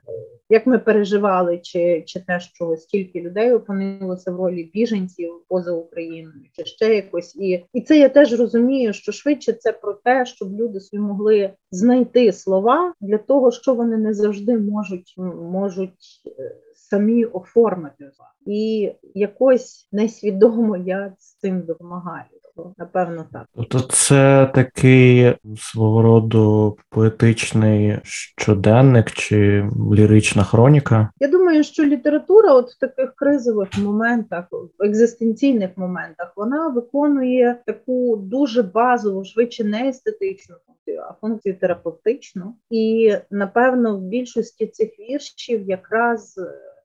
як 0.52 0.68
ми 0.68 0.80
переживали, 0.80 1.58
чи 1.58 2.04
чи 2.08 2.20
те, 2.20 2.40
що 2.40 2.76
стільки 2.78 3.22
людей 3.22 3.54
опинилося 3.54 4.32
в 4.32 4.36
ролі 4.36 4.72
біженців 4.74 5.34
поза 5.48 5.72
Україною, 5.72 6.46
чи 6.52 6.66
ще 6.66 6.96
якось, 6.96 7.36
і 7.36 7.66
і 7.74 7.82
це 7.82 8.00
я 8.00 8.10
теж 8.10 8.40
розумію, 8.40 8.94
що 8.94 9.12
швидше 9.12 9.54
це 9.54 9.72
про 9.72 9.94
те, 9.94 10.26
щоб 10.26 10.60
люди 10.60 10.80
собі 10.80 11.02
могли 11.04 11.29
знайти 11.72 12.32
слова 12.32 12.94
для 13.02 13.18
того, 13.18 13.52
що 13.52 13.74
вони 13.74 13.98
не 13.98 14.14
завжди 14.14 14.58
можуть 14.58 15.16
можуть 15.52 16.24
е, 16.40 16.56
самі 16.74 17.26
оформити. 17.26 18.12
І 18.46 18.92
якось 19.14 19.90
несвідомо 19.92 20.78
я 20.78 21.14
з 21.20 21.36
цим 21.36 21.62
допомагаю 21.62 22.39
напевно 22.78 23.26
так. 23.34 23.46
Тобто 23.56 23.80
це 23.80 24.52
такий 24.56 25.36
свого 25.58 26.02
роду 26.02 26.78
поетичний 26.90 28.00
щоденник 28.04 29.12
чи 29.12 29.70
лірична 29.94 30.44
хроніка? 30.44 31.10
Я 31.20 31.28
думаю, 31.28 31.64
що 31.64 31.84
література, 31.84 32.54
от 32.54 32.72
в 32.72 32.80
таких 32.80 33.14
кризових 33.16 33.70
моментах, 33.78 34.46
в 34.80 34.84
екзистенційних 34.84 35.70
моментах, 35.76 36.34
вона 36.36 36.68
виконує 36.68 37.58
таку 37.66 38.16
дуже 38.16 38.64
базову, 38.64 39.26
швидше 39.26 39.64
не 39.64 39.90
естетичну 39.90 40.56
функцію, 40.68 41.02
а 41.10 41.14
функцію 41.22 41.56
терапевтичну. 41.60 42.56
І 42.70 43.14
напевно 43.32 43.98
в 43.98 44.02
більшості 44.02 44.68
цих 44.68 44.90
віршів 45.00 45.70
якраз 45.70 46.40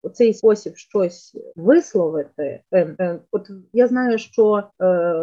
цей 0.08 0.34
спосіб 0.34 0.76
щось 0.76 1.37
висловити. 1.56 2.61
Е, 2.73 2.96
е, 3.00 3.18
от 3.30 3.50
я 3.73 3.88
знаю, 3.88 4.18
що 4.18 4.56
е, 4.56 4.62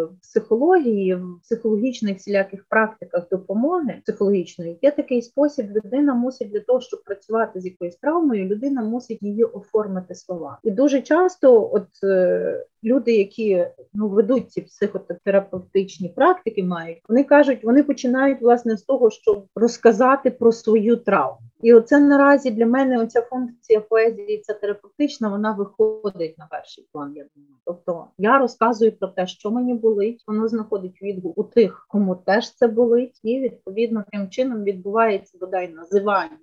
в 0.04 0.22
психології, 0.22 1.16
в 1.16 1.40
психологічних 1.44 2.18
всіляких 2.18 2.66
практиках 2.70 3.30
допомоги 3.32 4.02
психологічної 4.04 4.80
є 4.82 4.92
такий 4.92 5.22
спосіб, 5.22 5.66
людина 5.72 6.14
мусить 6.14 6.52
для 6.52 6.60
того, 6.60 6.82
щоб 6.82 7.04
працювати 7.04 7.62
з 7.62 7.66
якоюсь 7.66 7.96
травмою, 7.96 8.46
людина 8.46 8.84
мусить 8.84 9.22
її 9.22 9.44
оформити 9.44 10.16
слова. 10.16 10.60
І 10.64 10.72
дуже 10.72 11.02
часто, 11.02 11.72
от 11.74 11.88
люди, 12.84 13.16
які 13.16 13.68
ну 13.94 14.10
ведуть 14.10 14.52
ці 14.52 14.62
психотерапевтичні 14.62 16.10
практики, 16.10 16.64
мають 16.64 17.02
вони 17.10 17.24
кажуть, 17.24 17.64
вони 17.64 17.84
починають 17.84 18.42
власне 18.42 18.78
з 18.78 18.82
того, 18.82 19.12
щоб 19.12 19.46
розказати 19.56 20.32
про 20.32 20.52
свою 20.52 20.96
травму. 20.96 21.51
І 21.62 21.74
оце 21.74 22.00
наразі 22.00 22.52
для 22.52 22.66
мене 22.66 23.04
оця 23.04 23.22
функція 23.22 23.82
поезії, 23.82 24.38
ця 24.38 24.54
терапевтична, 24.54 25.30
вона 25.30 25.52
виходить 25.52 26.38
на 26.38 26.48
перший 26.52 26.88
план. 26.92 27.14
Я 27.16 27.26
думаю. 27.36 27.56
Тобто 27.66 28.08
я 28.18 28.38
розказую 28.38 28.92
про 28.92 29.08
те, 29.08 29.28
що 29.28 29.52
мені 29.52 29.74
болить, 29.74 30.24
воно 30.28 30.48
знаходить 30.48 31.02
відгук 31.02 31.38
у 31.38 31.44
тих, 31.44 31.86
кому 31.90 32.16
теж 32.16 32.56
це 32.56 32.68
болить, 32.68 33.20
і 33.24 33.40
відповідно 33.40 34.04
тим 34.12 34.30
чином 34.30 34.64
відбувається 34.64 35.38
бодай 35.40 35.68
називання 35.74 36.38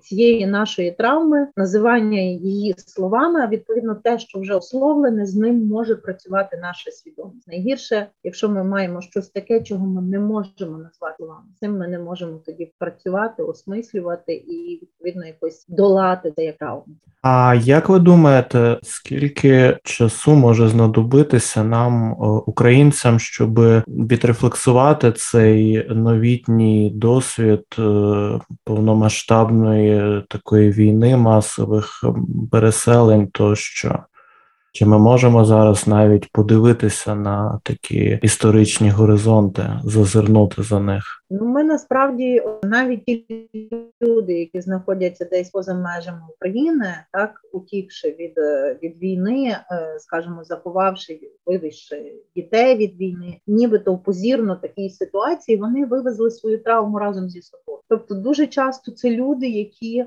цієї 0.00 0.46
нашої 0.46 0.92
травми, 0.92 1.46
називання 1.56 2.20
її 2.20 2.74
словами, 2.78 3.40
а 3.40 3.46
відповідно 3.46 3.94
те, 3.94 4.18
що 4.18 4.40
вже 4.40 4.54
условлене, 4.54 5.26
з 5.26 5.34
ним 5.34 5.66
може 5.66 5.96
працювати 5.96 6.58
наша 6.62 6.90
свідомість. 6.90 7.48
Найгірше, 7.48 8.06
якщо 8.24 8.48
ми 8.48 8.64
маємо 8.64 9.00
щось 9.00 9.28
таке, 9.28 9.60
чого 9.60 9.86
ми 9.86 10.02
не 10.02 10.18
можемо 10.18 10.78
назвати 10.78 11.14
словами, 11.18 11.44
цим 11.60 11.78
ми 11.78 11.88
не 11.88 11.98
можемо 11.98 12.40
тоді 12.46 12.72
працювати, 12.78 13.42
осмислювати 13.42 14.32
і 14.32 14.78
відповідно 14.82 15.26
якось 15.26 15.66
долати 15.68 16.32
цей 16.36 16.52
травму. 16.52 16.84
А 17.22 17.54
як 17.54 17.88
ви 17.88 17.98
думаєте, 17.98 18.78
скільки 18.82 19.78
часу 19.84 20.34
може 20.34 20.68
знадобитися 20.68 21.64
нам, 21.64 22.16
українцям, 22.46 23.18
щоб 23.18 23.60
відрефлексувати 23.88 25.12
цей 25.12 25.88
новітній 25.88 26.90
досвід 26.90 27.64
е, 27.78 27.82
повномасштабної 29.48 30.22
такої 30.28 30.70
війни, 30.70 31.16
масових 31.16 32.04
переселень, 32.50 33.26
тощо? 33.26 34.04
Чи 34.72 34.86
ми 34.86 34.98
можемо 34.98 35.44
зараз 35.44 35.88
навіть 35.88 36.32
подивитися 36.32 37.14
на 37.14 37.60
такі 37.64 38.18
історичні 38.22 38.90
горизонти, 38.90 39.62
зазирнути 39.84 40.62
за 40.62 40.80
них? 40.80 41.02
Ну, 41.30 41.44
ми 41.44 41.64
насправді 41.64 42.42
навіть 42.62 43.04
ті 43.04 43.24
люди, 44.02 44.32
які 44.38 44.60
знаходяться 44.60 45.24
десь 45.24 45.50
поза 45.50 45.74
межами 45.74 46.22
України, 46.36 46.94
так 47.12 47.30
утікши 47.52 48.08
від 48.08 48.34
від 48.82 48.98
війни, 48.98 49.56
е, 49.70 49.96
скажімо, 49.98 50.44
заховавши, 50.44 51.20
вивезши 51.46 52.12
дітей 52.36 52.76
від 52.76 52.96
війни, 52.96 53.40
нібито 53.46 53.94
в 53.94 54.02
позірно 54.02 54.56
такій 54.56 54.90
ситуації, 54.90 55.58
вони 55.58 55.86
вивезли 55.86 56.30
свою 56.30 56.62
травму 56.62 56.98
разом 56.98 57.28
зі 57.28 57.42
собою. 57.42 57.67
Тобто, 57.88 58.14
дуже 58.14 58.46
часто 58.46 58.92
це 58.92 59.10
люди, 59.10 59.48
які 59.48 60.04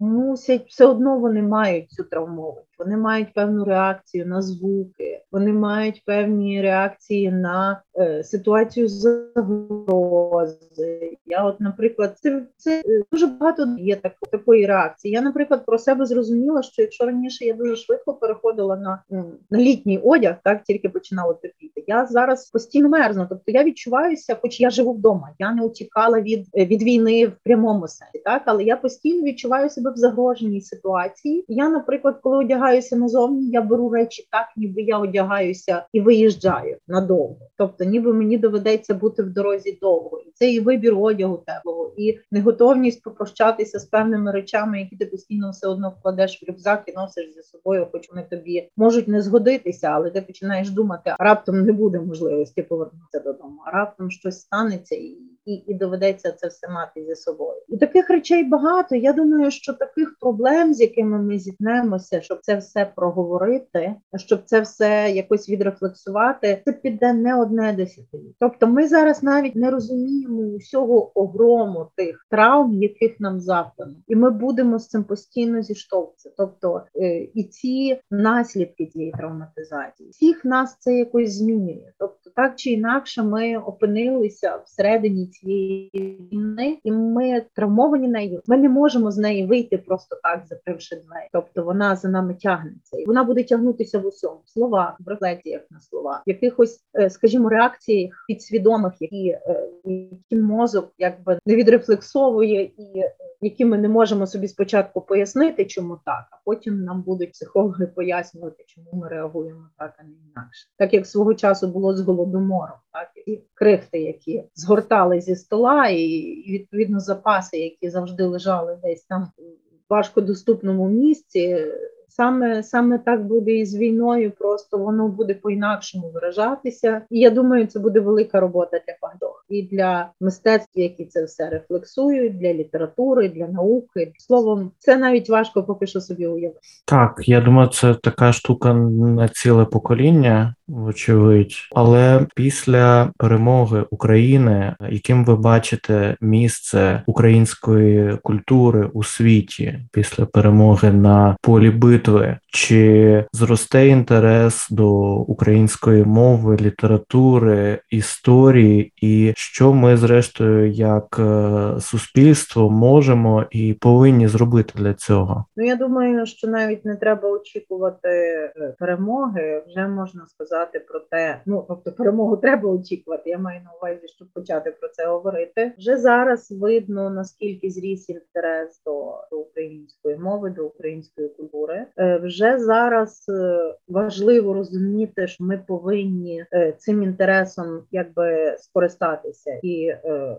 мусять 0.00 0.66
все 0.68 0.86
одно 0.86 1.18
вони 1.18 1.42
мають 1.42 1.90
цю 1.90 2.04
травмованість, 2.04 2.78
вони 2.78 2.96
мають 2.96 3.34
певну 3.34 3.64
реакцію 3.64 4.26
на 4.26 4.42
звуки, 4.42 5.22
вони 5.32 5.52
мають 5.52 6.02
певні 6.04 6.62
реакції 6.62 7.32
на 7.32 7.82
е, 7.98 8.24
ситуацію 8.24 8.88
загроз 8.88 10.50
образи. 10.50 11.16
Я, 11.26 11.44
от, 11.44 11.60
наприклад, 11.60 12.18
це 12.18 12.42
це 12.56 12.82
дуже 13.12 13.26
багато 13.26 13.76
є 13.78 13.96
так, 13.96 14.12
такої 14.32 14.66
реакції. 14.66 15.14
Я, 15.14 15.20
наприклад, 15.20 15.66
про 15.66 15.78
себе 15.78 16.06
зрозуміла, 16.06 16.62
що 16.62 16.82
якщо 16.82 17.06
раніше 17.06 17.44
я 17.44 17.54
дуже 17.54 17.76
швидко 17.76 18.14
переходила 18.14 18.76
на 18.76 19.02
на 19.50 19.58
літній 19.58 19.98
одяг, 19.98 20.36
так 20.44 20.62
тільки 20.64 20.88
починала 20.88 21.34
тепліти. 21.34 21.84
Я 21.86 22.06
зараз 22.06 22.50
постійно 22.50 22.88
мерзну. 22.88 23.26
Тобто 23.28 23.52
я 23.52 23.64
відчуваюся, 23.64 24.36
хоч 24.42 24.60
я 24.60 24.70
живу 24.70 24.92
вдома. 24.92 25.30
Я 25.38 25.54
не 25.54 25.62
утікала 25.62 26.20
від 26.20 26.46
від 26.54 26.82
війни 26.82 27.09
в 27.10 27.32
прямому 27.44 27.88
сенсі, 27.88 28.18
так 28.24 28.42
але 28.46 28.64
я 28.64 28.76
постійно 28.76 29.22
відчуваю 29.22 29.70
себе 29.70 29.90
в 29.90 29.96
загроженій 29.96 30.60
ситуації. 30.60 31.44
Я, 31.48 31.68
наприклад, 31.68 32.18
коли 32.22 32.38
одягаюся 32.38 32.96
назовні, 32.96 33.50
я 33.50 33.62
беру 33.62 33.88
речі 33.88 34.28
так, 34.30 34.46
ніби 34.56 34.82
я 34.82 34.98
одягаюся 34.98 35.86
і 35.92 36.00
виїжджаю 36.00 36.76
надовго. 36.88 37.36
Тобто, 37.56 37.84
ніби 37.84 38.12
мені 38.12 38.38
доведеться 38.38 38.94
бути 38.94 39.22
в 39.22 39.32
дорозі 39.32 39.78
довго, 39.82 40.20
і 40.26 40.30
це 40.34 40.50
і 40.50 40.60
вибір 40.60 40.94
одягу 40.98 41.42
теплого, 41.46 41.92
і 41.96 42.18
неготовність 42.30 43.02
попрощатися 43.02 43.78
з 43.78 43.84
певними 43.84 44.32
речами, 44.32 44.80
які 44.80 44.96
ти 44.96 45.06
постійно 45.06 45.50
все 45.50 45.68
одно 45.68 45.94
вкладеш 45.98 46.42
в 46.42 46.50
рюкзак 46.50 46.84
і 46.86 46.92
носиш 46.92 47.34
за 47.34 47.42
собою, 47.42 47.86
хоч 47.92 48.10
вони 48.10 48.26
тобі 48.30 48.68
можуть 48.76 49.08
не 49.08 49.22
згодитися, 49.22 49.88
але 49.88 50.10
ти 50.10 50.22
починаєш 50.22 50.70
думати, 50.70 51.14
а 51.18 51.24
раптом 51.24 51.62
не 51.62 51.72
буде 51.72 52.00
можливості 52.00 52.62
повернутися 52.62 53.20
додому, 53.24 53.60
а 53.66 53.70
раптом 53.70 54.10
щось 54.10 54.40
станеться 54.40 54.94
і 54.94 55.16
і 55.44 55.54
і 55.54 55.74
доведеться 55.74 56.32
це 56.32 56.48
все 56.48 56.68
мати 56.68 57.04
зі 57.04 57.14
собою. 57.14 57.62
І 57.68 57.78
таких 57.78 58.10
речей 58.10 58.44
багато. 58.44 58.96
Я 58.96 59.12
думаю, 59.12 59.50
що 59.50 59.72
таких 59.72 60.16
проблем, 60.20 60.74
з 60.74 60.80
якими 60.80 61.22
ми 61.22 61.38
зіткнемося, 61.38 62.20
щоб 62.20 62.38
це 62.42 62.56
все 62.56 62.92
проговорити, 62.96 63.94
щоб 64.16 64.42
це 64.44 64.60
все 64.60 65.10
якось 65.14 65.48
відрефлексувати, 65.48 66.62
це 66.64 66.72
піде 66.72 67.12
не 67.12 67.40
одне 67.40 67.72
десятиліття. 67.72 68.34
Тобто, 68.40 68.66
ми 68.66 68.88
зараз 68.88 69.22
навіть 69.22 69.56
не 69.56 69.70
розуміємо 69.70 70.42
усього 70.42 71.20
огрому 71.20 71.86
тих 71.96 72.26
травм, 72.30 72.82
яких 72.82 73.20
нам 73.20 73.40
завдано, 73.40 73.94
і 74.08 74.16
ми 74.16 74.30
будемо 74.30 74.78
з 74.78 74.88
цим 74.88 75.04
постійно 75.04 75.62
зіштовхуватися. 75.62 76.30
Тобто 76.36 76.82
е, 76.96 77.18
і 77.34 77.44
ці 77.44 78.00
наслідки 78.10 78.86
цієї 78.86 79.12
травматизації, 79.12 80.10
всіх 80.10 80.44
нас 80.44 80.76
це 80.78 80.94
якось 80.94 81.32
змінює. 81.32 81.92
Тобто, 81.98 82.30
так 82.36 82.56
чи 82.56 82.70
інакше, 82.70 83.22
ми 83.22 83.56
опинилися 83.56 84.56
всередині 84.56 85.26
цієї 85.30 85.90
війни, 86.32 86.78
і 86.84 86.92
ми 86.92 87.42
травмовані 87.54 88.08
нею. 88.08 88.42
Ми 88.46 88.56
не 88.56 88.68
можемо 88.68 89.10
з 89.10 89.18
неї 89.18 89.46
вийти 89.46 89.78
просто 89.78 90.16
так, 90.22 90.42
закривши 90.48 90.96
двері. 90.96 91.28
Тобто 91.32 91.64
вона 91.64 91.96
за 91.96 92.08
нами 92.08 92.34
тягнеться, 92.34 92.96
і 92.98 93.06
вона 93.06 93.24
буде 93.24 93.44
тягнутися 93.44 93.98
в 93.98 94.06
усьому 94.06 94.40
в 94.44 94.50
словах, 94.50 94.96
в 95.00 95.08
рефлексіях 95.08 95.62
на 95.70 95.80
слова, 95.80 96.22
в 96.26 96.30
якихось, 96.30 96.80
е, 96.94 97.10
скажімо, 97.10 97.48
реакціях 97.48 98.24
підсвідомих, 98.28 98.92
які 99.00 99.28
е, 99.28 99.68
які 99.84 100.42
мозок 100.42 100.92
якби 100.98 101.38
не 101.46 101.56
відрефлексовує 101.56 102.62
і 102.62 103.02
які 103.40 103.64
ми 103.64 103.78
не 103.78 103.88
можемо 103.88 104.26
собі 104.26 104.48
спочатку 104.48 105.00
пояснити, 105.00 105.64
чому 105.64 105.98
так, 106.04 106.24
а 106.30 106.36
потім 106.44 106.84
нам 106.84 107.02
будуть 107.02 107.32
психологи 107.32 107.86
пояснювати, 107.86 108.64
чому 108.66 108.88
ми 108.92 109.08
реагуємо 109.08 109.68
так, 109.78 109.94
а 109.98 110.02
не 110.02 110.10
інакше, 110.10 110.68
так 110.78 110.94
як 110.94 111.06
свого 111.06 111.34
часу 111.34 111.68
було 111.68 111.96
з 111.96 112.00
голодомором, 112.00 112.78
так 112.92 113.08
і 113.26 113.42
крихти, 113.54 114.00
які 114.00 114.44
згортали 114.54 115.20
зі 115.20 115.36
стола, 115.36 115.86
і 115.86 116.06
відповідно 116.48 117.00
запаси, 117.00 117.58
які 117.58 117.90
завжди 117.90 118.24
лежали 118.24 118.78
десь 118.82 119.04
там 119.04 119.22
в 119.38 119.42
важкодоступному 119.90 120.88
місці. 120.88 121.66
Саме 122.08 122.62
саме 122.62 122.98
так 122.98 123.26
буде 123.26 123.52
і 123.52 123.66
з 123.66 123.76
війною, 123.76 124.30
просто 124.30 124.78
воно 124.78 125.08
буде 125.08 125.34
по-інакшому 125.34 126.10
виражатися. 126.10 127.02
І 127.10 127.18
я 127.18 127.30
думаю, 127.30 127.66
це 127.66 127.78
буде 127.78 128.00
велика 128.00 128.40
робота 128.40 128.80
для 128.86 128.96
багатьох 129.02 129.39
і 129.50 129.62
для 129.62 130.10
мистецтв, 130.20 130.70
які 130.74 131.04
це 131.04 131.24
все 131.24 131.50
рефлексують, 131.50 132.38
для 132.38 132.54
літератури, 132.54 133.28
для 133.28 133.46
науки. 133.46 134.12
Словом, 134.18 134.70
це 134.78 134.96
навіть 134.96 135.28
важко 135.28 135.62
поки 135.62 135.86
що 135.86 136.00
собі 136.00 136.26
уявити. 136.26 136.60
Так, 136.86 137.22
я 137.24 137.40
думаю, 137.40 137.68
це 137.68 137.94
така 137.94 138.32
штука 138.32 138.74
на 138.74 139.28
ціле 139.28 139.64
покоління 139.64 140.54
вочевидь. 140.68 141.54
Але 141.74 142.26
після 142.34 143.12
перемоги 143.18 143.84
України, 143.90 144.76
яким 144.90 145.24
ви 145.24 145.36
бачите 145.36 146.16
місце 146.20 147.02
української 147.06 148.16
культури 148.22 148.90
у 148.92 149.04
світі 149.04 149.78
після 149.92 150.26
перемоги 150.26 150.92
на 150.92 151.36
полі 151.42 151.70
битви, 151.70 152.38
чи 152.52 153.24
зросте 153.32 153.86
інтерес 153.86 154.68
до 154.70 155.14
української 155.16 156.04
мови, 156.04 156.56
літератури, 156.60 157.78
історії, 157.90 158.92
і 159.02 159.32
що 159.36 159.72
ми, 159.72 159.96
зрештою, 159.96 160.70
як 160.70 161.16
е, 161.18 161.80
суспільство 161.80 162.70
можемо 162.70 163.44
і 163.50 163.74
повинні 163.74 164.28
зробити 164.28 164.72
для 164.76 164.94
цього? 164.94 165.44
Ну 165.56 165.66
я 165.66 165.76
думаю, 165.76 166.26
що 166.26 166.48
навіть 166.48 166.84
не 166.84 166.96
треба 166.96 167.28
очікувати 167.30 168.08
е, 168.08 168.74
перемоги, 168.78 169.62
вже 169.66 169.88
можна 169.88 170.26
сказати 170.26 170.80
про 170.80 171.00
те, 171.00 171.40
ну 171.46 171.64
тобто 171.68 171.92
перемогу 171.92 172.36
треба 172.36 172.70
очікувати. 172.70 173.30
Я 173.30 173.38
маю 173.38 173.60
на 173.64 173.70
увазі, 173.80 174.08
щоб 174.16 174.28
почати 174.34 174.70
про 174.70 174.88
це 174.88 175.06
говорити. 175.06 175.72
Вже 175.78 175.96
зараз 175.96 176.50
видно 176.50 177.10
наскільки 177.10 177.70
зріс 177.70 178.08
інтерес 178.08 178.82
до, 178.86 179.14
до 179.30 179.38
української 179.38 180.16
мови, 180.16 180.50
до 180.50 180.66
української 180.66 181.28
культури. 181.28 181.86
Е, 181.98 182.18
вже 182.40 182.58
зараз 182.58 183.26
е, 183.28 183.74
важливо 183.88 184.54
розуміти, 184.54 185.26
що 185.26 185.44
ми 185.44 185.58
повинні 185.58 186.44
е, 186.52 186.72
цим 186.72 187.02
інтересом 187.02 187.82
якби 187.90 188.56
скористатися 188.58 189.60
і 189.62 189.94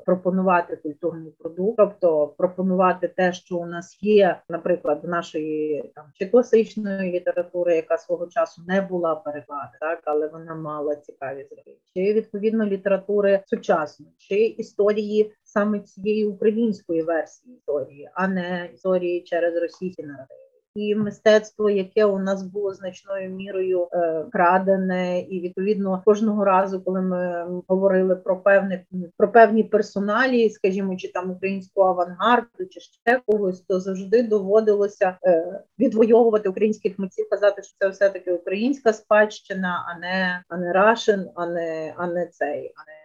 пропонувати 0.05 0.75
культурний 0.75 1.31
продукт, 1.39 1.77
тобто 1.77 2.27
пропонувати 2.37 3.07
те, 3.07 3.33
що 3.33 3.57
у 3.57 3.65
нас 3.65 3.97
є, 4.01 4.41
наприклад, 4.49 5.03
нашої 5.03 5.91
там 5.95 6.05
чи 6.13 6.25
класичної 6.25 7.11
літератури, 7.11 7.75
яка 7.75 7.97
свого 7.97 8.27
часу 8.27 8.61
не 8.67 8.81
була 8.81 9.15
перекладена, 9.15 9.71
так 9.79 10.01
але 10.05 10.27
вона 10.27 10.55
мала 10.55 10.95
цікаві 10.95 11.47
зробити, 11.49 11.77
чи 11.95 12.13
відповідно 12.13 12.65
літератури 12.65 13.43
сучасної, 13.45 14.11
чи 14.17 14.35
історії 14.35 15.33
саме 15.43 15.79
цієї 15.79 16.25
української 16.25 17.01
версії 17.01 17.55
історії, 17.55 18.09
а 18.13 18.27
не 18.27 18.69
історії 18.73 19.21
через 19.21 19.55
російські 19.55 20.03
наративи 20.03 20.40
і 20.75 20.95
мистецтво, 20.95 21.69
яке 21.69 22.05
у 22.05 22.19
нас 22.19 22.43
було 22.43 22.73
значною 22.73 23.29
мірою 23.29 23.87
е, 23.93 24.25
крадене, 24.31 25.19
і 25.19 25.39
відповідно 25.39 26.01
кожного 26.05 26.45
разу, 26.45 26.81
коли 26.81 27.01
ми 27.01 27.45
говорили 27.67 28.15
про 28.15 28.37
певне 28.37 28.85
про 29.17 29.31
певні 29.31 29.63
персоналі, 29.63 30.49
скажімо, 30.49 30.95
чи 30.95 31.11
там 31.11 31.31
українську 31.31 31.81
авангарду, 31.81 32.65
чи 32.69 32.79
ще 32.79 33.21
когось, 33.25 33.61
то 33.61 33.79
завжди 33.79 34.23
доводилося 34.23 35.17
е, 35.25 35.63
відвоювати 35.79 36.49
українських 36.49 36.99
митців, 36.99 37.29
казати, 37.29 37.63
що 37.63 37.75
це 37.79 37.89
все 37.89 38.09
таки 38.09 38.33
українська 38.33 38.93
спадщина, 38.93 39.85
а 39.87 39.99
не 39.99 40.43
а 40.49 40.57
не 40.57 40.73
Рашин, 40.73 41.29
а 41.35 41.47
не 41.47 41.93
а 41.97 42.07
не 42.07 42.27
цей, 42.27 42.73
а 42.75 42.91
не 42.91 43.00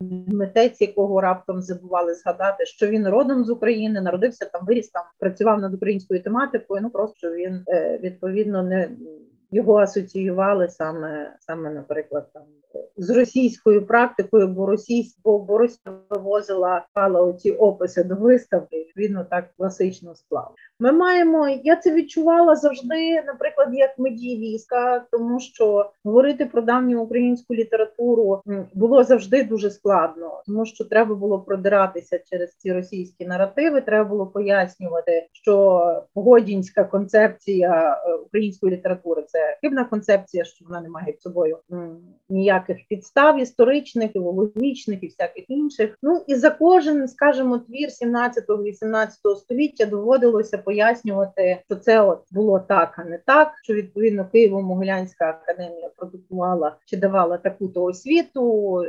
митець, 0.00 0.80
якого 0.80 1.20
раптом 1.20 1.62
забували 1.62 2.14
згадати, 2.14 2.66
що 2.66 2.86
він 2.86 3.08
родом 3.08 3.44
з 3.44 3.50
України, 3.50 4.00
народився 4.00 4.44
там, 4.52 4.66
виріс 4.66 4.88
там, 4.88 5.02
працював 5.18 5.60
над 5.60 5.74
українською 5.74 6.22
тематикою. 6.22 6.82
Ну 6.82 6.90
просто 6.90 7.30
він 7.30 7.64
е, 7.68 7.98
відповідно 8.02 8.62
не 8.62 8.90
його 9.50 9.76
асоціювали 9.76 10.68
саме, 10.68 11.36
саме, 11.40 11.70
наприклад, 11.70 12.28
там 12.34 12.42
з 12.96 13.10
російською 13.10 13.86
практикою, 13.86 14.48
бо 14.48 14.66
російсь, 14.66 15.18
бо, 15.24 15.38
бо 15.38 15.66
вивозила 16.10 16.86
оці 17.20 17.50
описи 17.50 18.04
до 18.04 18.14
виставки, 18.14 18.76
відповідно 18.76 19.24
так 19.24 19.44
класично 19.56 20.14
склав. 20.14 20.54
Ми 20.80 20.92
маємо, 20.92 21.48
я 21.48 21.76
це 21.76 21.94
відчувала 21.94 22.56
завжди, 22.56 23.22
наприклад, 23.26 23.68
як 23.72 23.98
медієвістка, 23.98 25.04
тому 25.12 25.40
що 25.40 25.90
говорити 26.04 26.46
про 26.46 26.62
давню 26.62 27.02
українську 27.02 27.54
літературу 27.54 28.42
було 28.74 29.04
завжди 29.04 29.44
дуже 29.44 29.70
складно, 29.70 30.42
тому 30.46 30.66
що 30.66 30.84
треба 30.84 31.14
було 31.14 31.40
продиратися 31.40 32.18
через 32.30 32.56
ці 32.56 32.72
російські 32.72 33.26
наративи. 33.26 33.80
Треба 33.80 34.08
було 34.08 34.26
пояснювати, 34.26 35.28
що 35.32 35.82
погодінська 36.14 36.84
концепція 36.84 38.02
е, 38.06 38.14
української 38.14 38.72
літератури 38.72 39.24
це 39.26 39.58
хибна 39.60 39.84
концепція, 39.84 40.44
що 40.44 40.64
вона 40.64 40.80
не 40.80 40.88
має 40.88 41.12
під 41.12 41.22
собою 41.22 41.58
ніяких 42.28 42.76
підстав 42.88 43.40
історичних, 43.40 44.16
ілогічних 44.16 45.02
і 45.02 45.06
всяких 45.06 45.50
інших. 45.50 45.98
Ну 46.02 46.24
і 46.26 46.34
за 46.34 46.50
кожен, 46.50 47.08
скажімо, 47.08 47.58
твір 47.58 47.88
17-18 47.88 49.36
століття 49.36 49.86
доводилося 49.86 50.58
пояснювати, 50.66 51.58
що 51.66 51.76
це 51.76 52.00
от 52.00 52.22
було 52.30 52.60
так, 52.60 52.94
а 52.98 53.04
не 53.04 53.18
так. 53.18 53.52
Що 53.62 53.74
відповідно 53.74 54.28
Києво-Могилянська 54.34 55.24
академія 55.24 55.90
продукувала 55.96 56.76
чи 56.84 56.96
давала 56.96 57.38
таку 57.38 57.68
то 57.68 57.82
освіту 57.82 58.84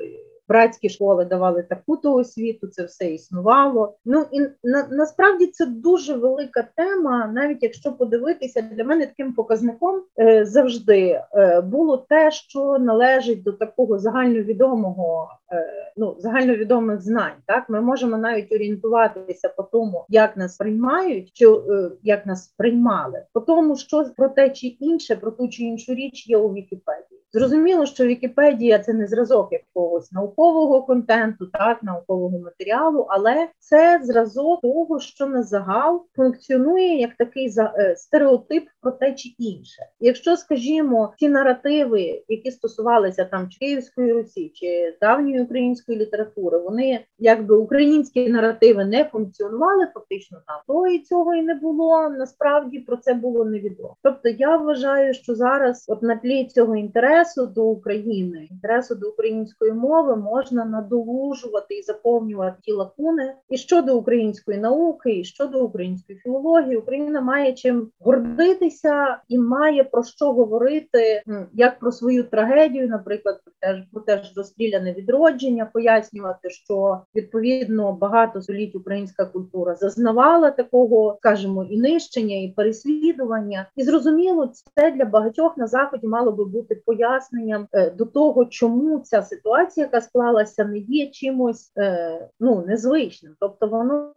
братські 0.47 0.89
школи 0.89 1.25
давали 1.25 1.63
таку 1.63 1.97
то 1.97 2.13
освіту, 2.13 2.67
це 2.67 2.83
все 2.83 3.13
існувало. 3.13 3.97
Ну 4.05 4.25
і 4.31 4.39
на, 4.63 4.87
насправді 4.91 5.47
це 5.47 5.65
дуже 5.65 6.13
велика 6.13 6.67
тема, 6.75 7.31
навіть 7.33 7.63
якщо 7.63 7.93
подивитися, 7.93 8.61
для 8.61 8.83
мене 8.83 9.05
таким 9.05 9.33
показником 9.33 10.03
е, 10.19 10.45
завжди 10.45 11.21
е, 11.33 11.61
було 11.61 11.97
те, 11.97 12.31
що 12.31 12.77
належить 12.79 13.43
до 13.43 13.51
такого 13.51 13.99
загальновідомого, 13.99 15.29
е, 15.51 15.93
ну 15.97 16.15
загальновідомих 16.19 17.01
знань. 17.01 17.37
Так, 17.45 17.69
ми 17.69 17.81
можемо 17.81 18.17
навіть 18.17 18.51
орієнтуватися 18.51 19.49
по 19.49 19.63
тому, 19.63 20.05
як 20.09 20.37
нас 20.37 20.57
приймають, 20.57 21.31
чи 21.33 21.45
е, 21.47 21.91
як 22.03 22.25
нас 22.25 22.53
приймали, 22.57 23.23
по 23.33 23.39
тому, 23.39 23.75
що 23.75 24.05
про 24.17 24.29
те 24.29 24.49
чи 24.49 24.67
інше, 24.67 25.15
про 25.15 25.31
ту 25.31 25.47
чи 25.47 25.63
іншу 25.63 25.93
річ 25.93 26.29
є 26.29 26.37
у 26.37 26.53
Вікіпедії. 26.53 27.16
Зрозуміло, 27.33 27.85
що 27.85 28.05
Вікіпедія 28.05 28.79
це 28.79 28.93
не 28.93 29.07
зразок 29.07 29.51
якогось 29.51 30.11
наукового 30.11 30.83
контенту, 30.83 31.45
так 31.45 31.83
наукового 31.83 32.39
матеріалу, 32.39 33.05
але 33.09 33.47
це 33.59 33.99
зразок 34.03 34.61
того, 34.61 34.99
що 34.99 35.27
на 35.27 35.43
загал 35.43 36.05
функціонує 36.15 36.99
як 36.99 37.11
такий 37.17 37.53
е, 37.57 37.95
стереотип 37.97 38.63
про 38.81 38.91
те 38.91 39.13
чи 39.13 39.29
інше. 39.37 39.83
Якщо, 39.99 40.37
скажімо, 40.37 41.13
ці 41.17 41.29
наративи, 41.29 42.23
які 42.27 42.51
стосувалися 42.51 43.25
там 43.25 43.49
Київської 43.59 44.13
Русі 44.13 44.51
чи 44.55 44.97
давньої 45.01 45.41
української 45.41 45.97
літератури, 45.97 46.57
вони 46.57 46.99
якби 47.19 47.57
українські 47.57 48.29
наративи 48.29 48.85
не 48.85 49.03
функціонували 49.03 49.87
фактично 49.93 50.37
там, 50.47 50.59
то 50.67 50.87
і 50.87 50.99
цього 50.99 51.35
і 51.35 51.41
не 51.41 51.55
було. 51.55 52.09
Насправді 52.09 52.79
про 52.79 52.97
це 52.97 53.13
було 53.13 53.45
невідомо. 53.45 53.95
Тобто 54.03 54.29
я 54.29 54.57
вважаю, 54.57 55.13
що 55.13 55.35
зараз, 55.35 55.85
от 55.87 56.01
на 56.01 56.15
тлі 56.15 56.45
цього 56.45 56.75
інтересу 56.75 57.16
до 57.55 57.65
України, 57.65 58.47
інтересу 58.51 58.95
до 58.95 59.09
української 59.09 59.73
мови, 59.73 60.15
можна 60.15 60.65
надолужувати 60.65 61.75
і 61.75 61.81
заповнювати 61.81 62.57
ті 62.61 62.71
лакуни. 62.71 63.33
І 63.49 63.57
щодо 63.57 63.97
української 63.97 64.57
науки, 64.57 65.19
і 65.19 65.23
щодо 65.23 65.65
української 65.65 66.19
філології, 66.19 66.77
Україна 66.77 67.21
має 67.21 67.53
чим 67.53 67.89
гордитися 67.99 69.19
і 69.27 69.39
має 69.39 69.83
про 69.83 70.03
що 70.03 70.33
говорити, 70.33 71.23
як 71.53 71.79
про 71.79 71.91
свою 71.91 72.23
трагедію, 72.23 72.87
наприклад, 72.87 73.39
теж 73.59 73.77
про 73.91 74.01
теж 74.01 74.33
розстріляне 74.37 74.93
відродження, 74.93 75.69
пояснювати, 75.73 76.49
що 76.49 77.01
відповідно 77.15 77.93
багато 77.93 78.41
століть 78.41 78.75
українська 78.75 79.25
культура 79.25 79.75
зазнавала 79.75 80.51
такого, 80.51 81.15
скажімо, 81.19 81.63
і 81.63 81.77
нищення, 81.77 82.35
і 82.35 82.53
переслідування, 82.55 83.69
і 83.75 83.83
зрозуміло, 83.83 84.51
це 84.75 84.91
для 84.91 85.05
багатьох 85.05 85.57
на 85.57 85.67
заході 85.67 86.07
мало 86.07 86.31
би 86.31 86.45
бути 86.45 86.75
поясненням 87.07 87.67
е, 87.73 87.89
до 87.89 88.05
того, 88.05 88.45
чому 88.45 88.99
ця 88.99 89.21
ситуація, 89.21 89.85
яка 89.85 90.01
склалася, 90.01 90.65
не 90.65 90.77
є 90.77 91.07
чимось 91.07 91.71
е, 91.77 92.19
ну 92.39 92.63
незвичним, 92.67 93.35
тобто 93.39 93.67
воно 93.67 94.13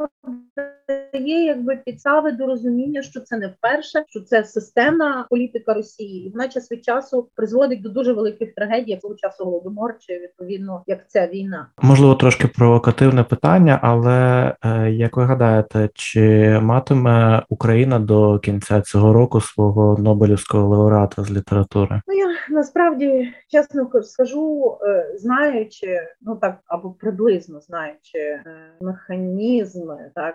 дає 1.12 1.44
якби 1.44 1.76
підстави 1.76 2.32
до 2.32 2.46
розуміння, 2.46 3.02
що 3.02 3.20
це 3.20 3.36
не 3.36 3.46
вперше, 3.46 4.04
що 4.08 4.20
це 4.20 4.44
системна 4.44 5.26
політика 5.30 5.74
Росії, 5.74 6.26
і 6.26 6.30
вона 6.30 6.48
час 6.48 6.72
від 6.72 6.84
часу 6.84 7.28
призводить 7.34 7.82
до 7.82 7.88
дуже 7.88 8.12
великих 8.12 8.54
трагедій, 8.54 8.90
як 8.90 9.00
того 9.00 9.14
часу 9.14 9.44
голодомор, 9.44 9.94
чи 9.98 10.12
відповідно 10.12 10.82
як 10.86 11.10
ця 11.10 11.26
війна. 11.26 11.66
Можливо, 11.82 12.14
трошки 12.14 12.48
провокативне 12.48 13.24
питання, 13.24 13.78
але 13.82 14.54
е, 14.64 14.90
як 14.90 15.16
ви 15.16 15.24
гадаєте, 15.24 15.88
чи 15.94 16.58
матиме 16.62 17.42
Україна 17.48 17.98
до 17.98 18.38
кінця 18.38 18.80
цього 18.80 19.12
року 19.12 19.40
свого 19.40 19.96
Нобелівського 19.98 20.68
лауреата 20.68 21.22
з 21.22 21.30
літератури? 21.30 22.00
Ну 22.08 22.14
я 22.14 22.26
насправді 22.50 22.79
чесно 23.48 24.02
скажу, 24.02 24.78
е, 24.82 25.14
знаючи, 25.16 26.08
ну 26.20 26.36
так 26.36 26.58
або 26.66 26.90
приблизно 26.90 27.60
знаючи 27.60 28.18
е, 28.18 28.44
механізми 28.80 30.10
так 30.14 30.34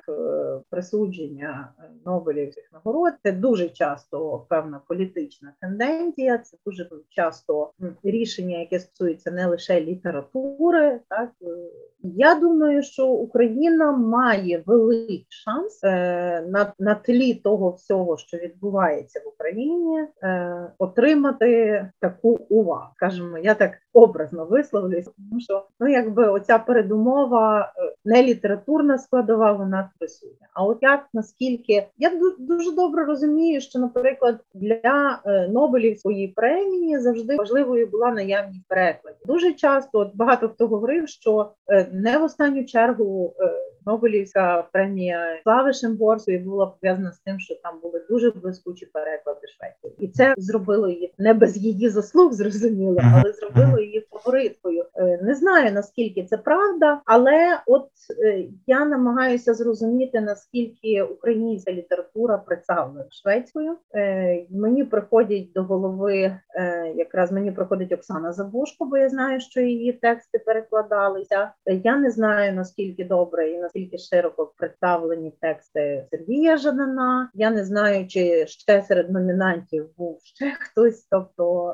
присудження 0.69 1.73
Нобелівських 2.05 2.69
нагород, 2.73 3.13
це 3.23 3.31
дуже 3.31 3.69
часто 3.69 4.45
певна 4.49 4.81
політична 4.87 5.53
тенденція. 5.61 6.37
Це 6.37 6.57
дуже 6.65 6.89
часто 7.09 7.71
рішення, 8.03 8.57
яке 8.57 8.79
стосується 8.79 9.31
не 9.31 9.45
лише 9.45 9.81
літератури, 9.81 10.99
так 11.09 11.31
я 12.13 12.35
думаю, 12.35 12.83
що 12.83 13.07
Україна 13.07 13.91
має 13.91 14.63
великий 14.65 15.27
шанс 15.29 15.83
е, 15.83 16.41
на 16.41 16.73
на 16.79 16.95
тлі 16.95 17.33
того 17.33 17.71
всього, 17.71 18.17
що 18.17 18.37
відбувається 18.37 19.21
в 19.25 19.27
Україні, 19.27 20.07
е, 20.23 20.71
отримати 20.77 21.89
таку 21.99 22.34
увагу. 22.37 22.87
Скажімо, 22.95 23.37
я 23.37 23.53
так 23.53 23.71
образно 23.95 24.45
висловлюсь, 24.45 25.05
тому 25.05 25.39
що 25.41 25.65
ну 25.79 25.87
якби 25.87 26.27
оця 26.27 26.59
передумова 26.59 27.73
е, 27.77 27.93
не 28.05 28.23
літературна 28.23 28.97
складова, 28.97 29.51
вона 29.51 29.89
присутня. 29.99 30.47
А 30.53 30.65
от 30.65 30.77
як 30.81 31.05
наскільки 31.13 31.87
я 31.97 32.11
дуже 32.39 32.71
добре 32.71 33.05
розумію, 33.05 33.61
що, 33.61 33.79
наприклад, 33.79 34.39
для 34.53 35.19
е, 35.25 35.47
Нобелівської 35.47 36.27
премії 36.27 36.99
завжди 36.99 37.35
важливою 37.35 37.87
була 37.87 38.11
наявність 38.11 38.67
перекладів. 38.67 39.21
Дуже 39.25 39.53
часто 39.53 39.99
от 39.99 40.11
багато 40.13 40.49
хто 40.49 40.67
говорив, 40.67 41.09
що 41.09 41.51
е, 41.67 41.87
не 41.93 42.17
в 42.17 42.23
останню 42.23 42.65
чергу 42.65 43.33
Нобелівська 43.85 44.67
премія 44.71 45.39
слави 45.43 45.73
Шемборської 45.73 46.37
була 46.37 46.65
пов'язана 46.65 47.11
з 47.11 47.19
тим, 47.19 47.39
що 47.39 47.55
там 47.55 47.79
були 47.83 48.01
дуже 48.09 48.31
блискучі 48.31 48.85
переклади 48.85 49.47
Швеції, 49.47 50.05
і 50.05 50.07
це 50.07 50.33
зробило 50.37 50.89
її 50.89 51.13
не 51.17 51.33
без 51.33 51.57
її 51.57 51.89
заслуг, 51.89 52.33
зрозуміло, 52.33 52.97
але 53.13 53.33
зробило 53.33 53.79
її 53.85 54.07
фавориткою. 54.11 54.85
Е, 54.95 55.19
не 55.21 55.35
знаю 55.35 55.71
наскільки 55.71 56.23
це 56.23 56.37
правда, 56.37 57.01
але 57.05 57.59
от 57.67 57.87
е, 58.23 58.45
я 58.67 58.85
намагаюся 58.85 59.53
зрозуміти 59.53 60.21
наскільки 60.21 61.03
українська 61.03 61.71
література 61.71 62.37
представлена 62.37 63.05
шведською. 63.09 63.77
Е, 63.95 64.45
мені 64.49 64.83
приходять 64.83 65.51
до 65.55 65.63
голови, 65.63 66.39
якраз 66.95 67.31
мені 67.31 67.51
приходить 67.51 67.91
Оксана 67.91 68.31
Забушко, 68.31 68.85
бо 68.85 68.97
я 68.97 69.09
знаю, 69.09 69.39
що 69.39 69.61
її 69.61 69.93
тексти 69.93 70.39
перекладалися. 70.39 71.51
Я 71.65 71.97
не 71.97 72.11
знаю 72.11 72.53
наскільки 72.53 73.05
добре 73.05 73.51
і 73.51 73.57
наскільки 73.57 73.97
широко 73.97 74.53
представлені 74.57 75.33
тексти 75.41 76.07
Сергія 76.11 76.57
Жадана. 76.57 77.29
Я 77.33 77.51
не 77.51 77.65
знаю, 77.65 78.07
чи 78.07 78.47
ще 78.47 78.81
серед 78.81 79.11
номінантів 79.11 79.89
був 79.97 80.19
ще 80.23 80.51
хтось, 80.59 81.07
тобто 81.11 81.73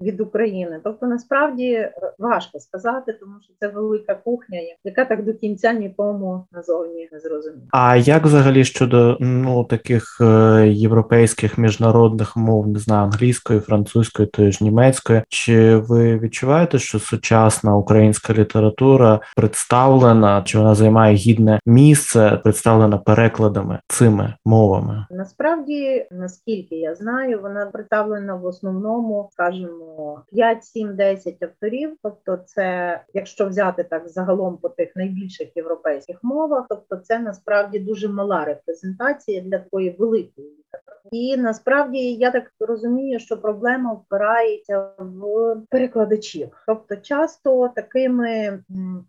від 0.00 0.20
України. 0.20 0.80
Тобто, 0.84 1.06
насправді 1.16 1.88
важко 2.18 2.60
сказати, 2.60 3.12
тому 3.20 3.32
що 3.42 3.52
це 3.60 3.68
велика 3.68 4.14
кухня, 4.14 4.58
яка 4.84 5.04
так 5.04 5.24
до 5.24 5.34
кінця 5.34 5.72
нікому 5.72 6.46
назовні 6.52 7.08
не 7.12 7.20
зрозуміла. 7.20 7.62
А 7.70 7.96
як 7.96 8.24
взагалі 8.24 8.64
щодо 8.64 9.16
ну 9.20 9.64
таких 9.64 10.18
е, 10.20 10.68
європейських 10.68 11.58
міжнародних 11.58 12.36
мов, 12.36 12.68
не 12.68 12.78
знаю, 12.78 13.04
англійської, 13.04 13.60
французької, 13.60 14.28
тої 14.28 14.52
ж 14.52 14.64
німецької, 14.64 15.22
чи 15.28 15.76
ви 15.76 16.18
відчуваєте, 16.18 16.78
що 16.78 16.98
сучасна 16.98 17.76
українська 17.76 18.32
література 18.32 19.20
представлена, 19.36 20.42
чи 20.42 20.58
вона 20.58 20.74
займає 20.74 21.16
гідне 21.16 21.60
місце, 21.66 22.40
представлена 22.44 22.98
перекладами 22.98 23.78
цими 23.88 24.34
мовами? 24.44 25.06
Насправді, 25.10 26.06
наскільки 26.10 26.76
я 26.76 26.94
знаю, 26.94 27.40
вона 27.42 27.66
представлена 27.66 28.34
в 28.34 28.44
основному, 28.44 29.28
скажімо, 29.32 30.22
5, 30.32 30.64
7, 30.64 30.96
10 31.14 31.42
авторів. 31.42 31.96
Тобто, 32.02 32.36
це 32.36 33.00
якщо 33.14 33.46
взяти 33.46 33.84
так 33.84 34.08
загалом 34.08 34.56
по 34.56 34.68
тих 34.68 34.96
найбільших 34.96 35.56
європейських 35.56 36.24
мовах, 36.24 36.66
тобто 36.68 36.96
це 36.96 37.18
насправді 37.18 37.78
дуже 37.78 38.08
мала 38.08 38.44
репрезентація 38.44 39.40
для 39.40 39.58
такої 39.58 39.90
великої 39.90 40.48
літератури. 40.48 41.08
І 41.10 41.36
насправді 41.36 41.98
я 41.98 42.30
так 42.30 42.52
розумію, 42.60 43.18
що 43.18 43.40
проблема 43.40 43.92
впирається 43.92 44.90
в 44.98 45.56
перекладачів, 45.70 46.48
тобто 46.66 46.96
часто 46.96 47.68
такими 47.68 48.62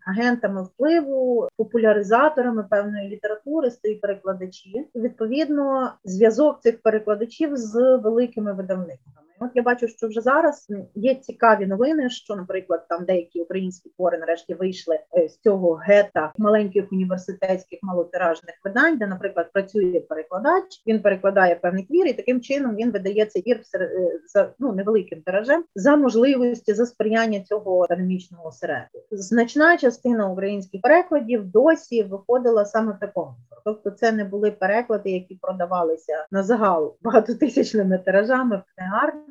агентами 0.06 0.62
впливу, 0.62 1.48
популяризаторами 1.56 2.64
певної 2.70 3.08
літератури 3.08 3.70
стають 3.70 4.00
перекладачі, 4.00 4.86
і 4.94 5.00
відповідно 5.00 5.92
зв'язок 6.04 6.60
цих 6.60 6.82
перекладачів 6.82 7.56
з 7.56 7.96
великими 7.96 8.52
видавництвами. 8.52 9.27
От 9.40 9.50
я 9.54 9.62
бачу, 9.62 9.88
що 9.88 10.08
вже 10.08 10.20
зараз 10.20 10.66
є 10.94 11.14
цікаві 11.14 11.66
новини, 11.66 12.10
що, 12.10 12.36
наприклад, 12.36 12.86
там 12.88 13.04
деякі 13.04 13.40
українські 13.40 13.90
твори 13.96 14.18
нарешті 14.18 14.54
вийшли 14.54 14.98
е, 15.16 15.28
з 15.28 15.38
цього 15.38 15.74
гета 15.74 16.32
маленьких 16.38 16.92
університетських 16.92 17.78
малотиражних 17.82 18.54
видань, 18.64 18.98
де, 18.98 19.06
наприклад, 19.06 19.52
працює 19.52 20.00
перекладач, 20.00 20.82
він 20.86 21.02
перекладає 21.02 21.54
певний 21.54 21.84
твір, 21.84 22.06
і 22.06 22.12
таким 22.12 22.40
чином 22.40 22.76
він 22.76 22.90
видає 22.90 23.26
цей 23.26 23.42
твір 23.42 23.60
е, 23.74 24.20
за 24.26 24.52
ну 24.58 24.72
невеликим 24.72 25.22
тиражем 25.22 25.64
за 25.74 25.96
можливості 25.96 26.74
за 26.74 26.86
сприяння 26.86 27.40
цього 27.40 27.82
академічного 27.82 28.46
осередку. 28.46 28.98
Значна 29.10 29.76
частина 29.76 30.30
українських 30.30 30.82
перекладів 30.82 31.44
досі 31.44 32.02
виходила 32.02 32.64
саме 32.64 32.92
в 32.92 32.98
такому. 32.98 33.34
Тобто, 33.64 33.90
це 33.90 34.12
не 34.12 34.24
були 34.24 34.50
переклади, 34.50 35.10
які 35.10 35.34
продавалися 35.34 36.26
на 36.30 36.42
загал 36.42 36.96
багатотисячними 37.02 37.98
тиражами 37.98 38.56
в 38.56 38.74
книгарні. 38.74 39.27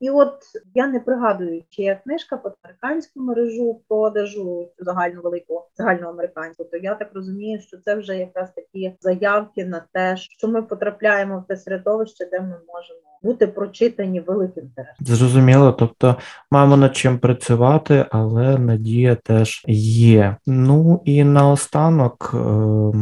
І 0.00 0.10
от 0.10 0.34
я 0.74 0.86
не 0.86 1.00
пригадую, 1.00 1.62
чи 1.68 1.82
є 1.82 2.00
книжка 2.04 2.36
по 2.36 2.52
американську 2.62 3.20
мережу 3.20 3.80
продажу 3.88 4.68
загальну 4.78 5.22
велику 5.22 5.62
загальноамериканську, 5.76 6.64
то 6.64 6.76
я 6.76 6.94
так 6.94 7.10
розумію, 7.14 7.60
що 7.60 7.78
це 7.78 7.94
вже 7.94 8.16
якраз 8.16 8.52
такі 8.52 8.94
заявки 9.00 9.64
на 9.64 9.82
те, 9.92 10.16
що 10.16 10.48
ми 10.48 10.62
потрапляємо 10.62 11.38
в 11.38 11.46
те 11.46 11.56
середовище, 11.56 12.28
де 12.32 12.40
ми 12.40 12.46
можемо 12.46 13.00
бути 13.22 13.46
прочитані 13.46 14.20
великим 14.20 14.70
тиражем. 14.76 14.94
Зрозуміло, 15.00 15.72
тобто 15.72 16.16
маємо 16.50 16.76
над 16.76 16.96
чим 16.96 17.18
працювати, 17.18 18.06
але 18.10 18.58
надія 18.58 19.14
теж 19.14 19.64
є. 19.66 20.36
Ну 20.46 21.02
і 21.04 21.24
наостанок. 21.24 22.30
Е- 22.34 22.92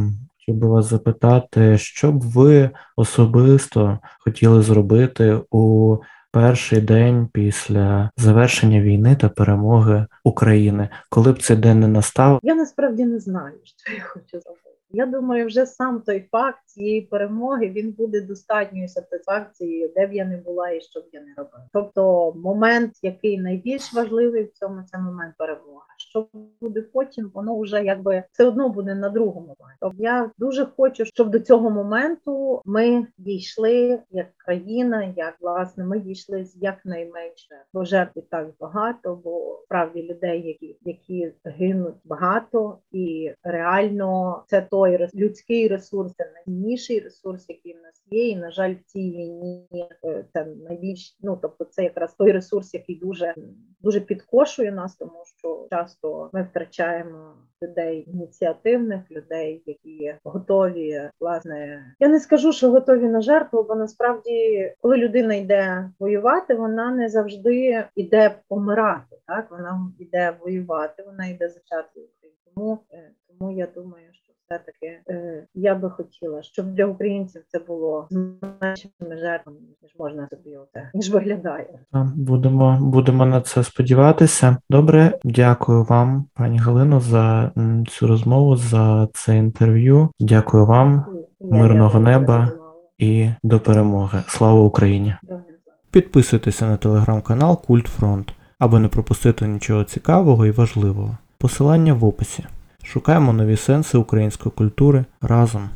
Хотів 0.49 0.61
би 0.61 0.67
вас 0.67 0.85
запитати, 0.85 1.77
що 1.77 2.11
б 2.11 2.21
ви 2.21 2.69
особисто 2.95 3.99
хотіли 4.19 4.61
зробити 4.61 5.41
у 5.51 5.97
перший 6.31 6.81
день 6.81 7.29
після 7.33 8.09
завершення 8.17 8.81
війни 8.81 9.15
та 9.15 9.29
перемоги 9.29 10.05
України. 10.23 10.89
Коли 11.09 11.31
б 11.31 11.41
цей 11.41 11.57
день 11.57 11.79
не 11.79 11.87
настав, 11.87 12.39
Я 12.43 12.55
насправді 12.55 13.05
не 13.05 13.19
знаю, 13.19 13.53
що 13.63 13.93
я 13.93 14.03
хочу 14.03 14.39
зробити. 14.39 14.68
Я 14.91 15.05
думаю, 15.05 15.47
вже 15.47 15.65
сам 15.65 16.01
той 16.01 16.27
факт 16.31 16.59
цієї 16.65 17.01
перемоги 17.01 17.69
він 17.69 17.91
буде 17.91 18.21
достатньою 18.21 18.87
сатисфакцією, 18.87 19.91
де 19.95 20.07
б 20.07 20.13
я 20.13 20.25
не 20.25 20.37
була 20.37 20.69
і 20.69 20.81
що 20.81 20.99
б 20.99 21.03
я 21.11 21.21
не 21.21 21.33
робила. 21.37 21.67
Тобто, 21.73 22.33
момент, 22.35 22.93
який 23.03 23.39
найбільш 23.39 23.93
важливий 23.93 24.43
в 24.43 24.51
цьому, 24.51 24.83
це 24.83 24.97
момент 24.97 25.35
перемоги. 25.37 25.85
Що 25.97 26.27
буде 26.61 26.81
потім, 26.81 27.31
воно 27.33 27.59
вже 27.59 27.83
якби 27.83 28.23
все 28.31 28.45
одно 28.45 28.69
буде 28.69 28.95
на 28.95 29.09
другому 29.09 29.55
плані. 29.59 29.75
Тобто 29.79 30.03
я 30.03 30.31
дуже 30.37 30.65
хочу, 30.65 31.05
щоб 31.05 31.29
до 31.29 31.39
цього 31.39 31.69
моменту 31.69 32.61
ми 32.65 33.07
дійшли 33.17 33.99
як 34.11 34.27
країна, 34.37 35.13
як 35.17 35.35
власне 35.41 35.83
ми 35.83 35.99
дійшли 35.99 36.45
з 36.45 36.55
якнайменше, 36.61 37.55
бо 37.73 37.85
жертв 37.85 38.19
так 38.29 38.47
багато, 38.59 39.21
бо 39.23 39.61
справді 39.65 40.03
людей, 40.03 40.47
які 40.47 40.77
які 40.81 41.33
гинуть 41.45 41.95
багато, 42.05 42.77
і 42.91 43.33
реально 43.43 44.43
це 44.47 44.61
той 44.79 45.09
людський 45.15 45.67
ресурс, 45.67 46.13
це 46.17 46.31
найцінніший 46.33 46.99
ресурс, 46.99 47.45
який 47.49 47.73
в 47.73 47.81
нас 47.81 48.03
є. 48.11 48.29
І 48.29 48.35
на 48.35 48.51
жаль, 48.51 48.73
в 48.73 48.83
цій 48.85 49.11
війні 49.11 49.67
е, 50.05 50.25
це 50.33 50.45
найбільш 50.45 51.17
ну 51.21 51.39
тобто, 51.41 51.65
це 51.65 51.83
якраз 51.83 52.13
той 52.13 52.31
ресурс, 52.31 52.73
який 52.73 52.95
дуже 52.95 53.35
дуже 53.81 53.99
підкошує 53.99 54.71
нас, 54.71 54.95
тому 54.95 55.23
що 55.37 55.67
часто 55.69 56.29
ми 56.33 56.43
втрачаємо 56.43 57.33
людей 57.63 58.09
ініціативних, 58.13 59.11
людей, 59.11 59.63
які 59.65 60.15
готові, 60.23 61.09
власне, 61.19 61.85
я 61.99 62.07
не 62.07 62.19
скажу, 62.19 62.53
що 62.53 62.71
готові 62.71 63.07
на 63.07 63.21
жертву, 63.21 63.63
бо 63.63 63.75
насправді, 63.75 64.73
коли 64.81 64.97
людина 64.97 65.35
йде 65.35 65.89
воювати, 65.99 66.55
вона 66.55 66.91
не 66.91 67.09
завжди 67.09 67.85
йде 67.95 68.35
помирати. 68.47 69.17
Так 69.27 69.51
вона 69.51 69.91
йде 69.99 70.37
воювати, 70.41 71.03
вона 71.03 71.25
йде 71.25 71.49
зачати. 71.49 72.01
Тому, 72.55 72.79
е, 72.93 73.11
тому 73.27 73.51
я 73.51 73.67
думаю, 73.75 74.07
що 74.13 74.28
все-таки 74.49 74.99
е, 75.09 75.45
я 75.53 75.75
би 75.75 75.89
хотіла, 75.89 76.41
щоб 76.43 76.73
для 76.73 76.85
українців 76.85 77.41
це 77.47 77.59
було 77.59 78.07
з 78.09 78.15
меншими 78.61 79.17
жертвами, 79.17 79.57
ніж 79.83 79.91
можна 79.99 80.27
собі 80.29 80.57
оце, 80.57 80.89
ніж 80.93 81.09
виглядає. 81.09 81.79
Будемо, 82.15 82.77
будемо 82.81 83.25
на 83.25 83.41
це 83.41 83.63
сподіватися. 83.63 84.57
Добре, 84.69 85.19
дякую 85.23 85.83
вам, 85.83 86.25
пані 86.33 86.57
Галино, 86.57 86.99
за 86.99 87.51
цю 87.89 88.07
розмову, 88.07 88.55
за 88.55 89.07
це 89.13 89.37
інтерв'ю. 89.37 90.09
Дякую 90.19 90.65
вам 90.65 91.05
Я 91.39 91.57
Мирного 91.57 91.99
дякую 91.99 92.19
неба. 92.19 92.51
і 92.97 93.29
до 93.43 93.59
перемоги. 93.59 94.23
Слава 94.27 94.61
Україні! 94.61 95.15
Підписуйтеся 95.91 96.67
на 96.67 96.77
телеграм-канал 96.77 97.61
Культ 97.65 97.87
Фронт, 97.87 98.33
аби 98.59 98.79
не 98.79 98.87
пропустити 98.87 99.47
нічого 99.47 99.83
цікавого 99.83 100.45
і 100.45 100.51
важливого. 100.51 101.17
Посилання 101.37 101.93
в 101.93 102.05
описі. 102.05 102.43
Шукаємо 102.93 103.33
нові 103.33 103.57
сенси 103.57 103.97
української 103.97 104.53
культури 104.55 105.05
разом. 105.21 105.69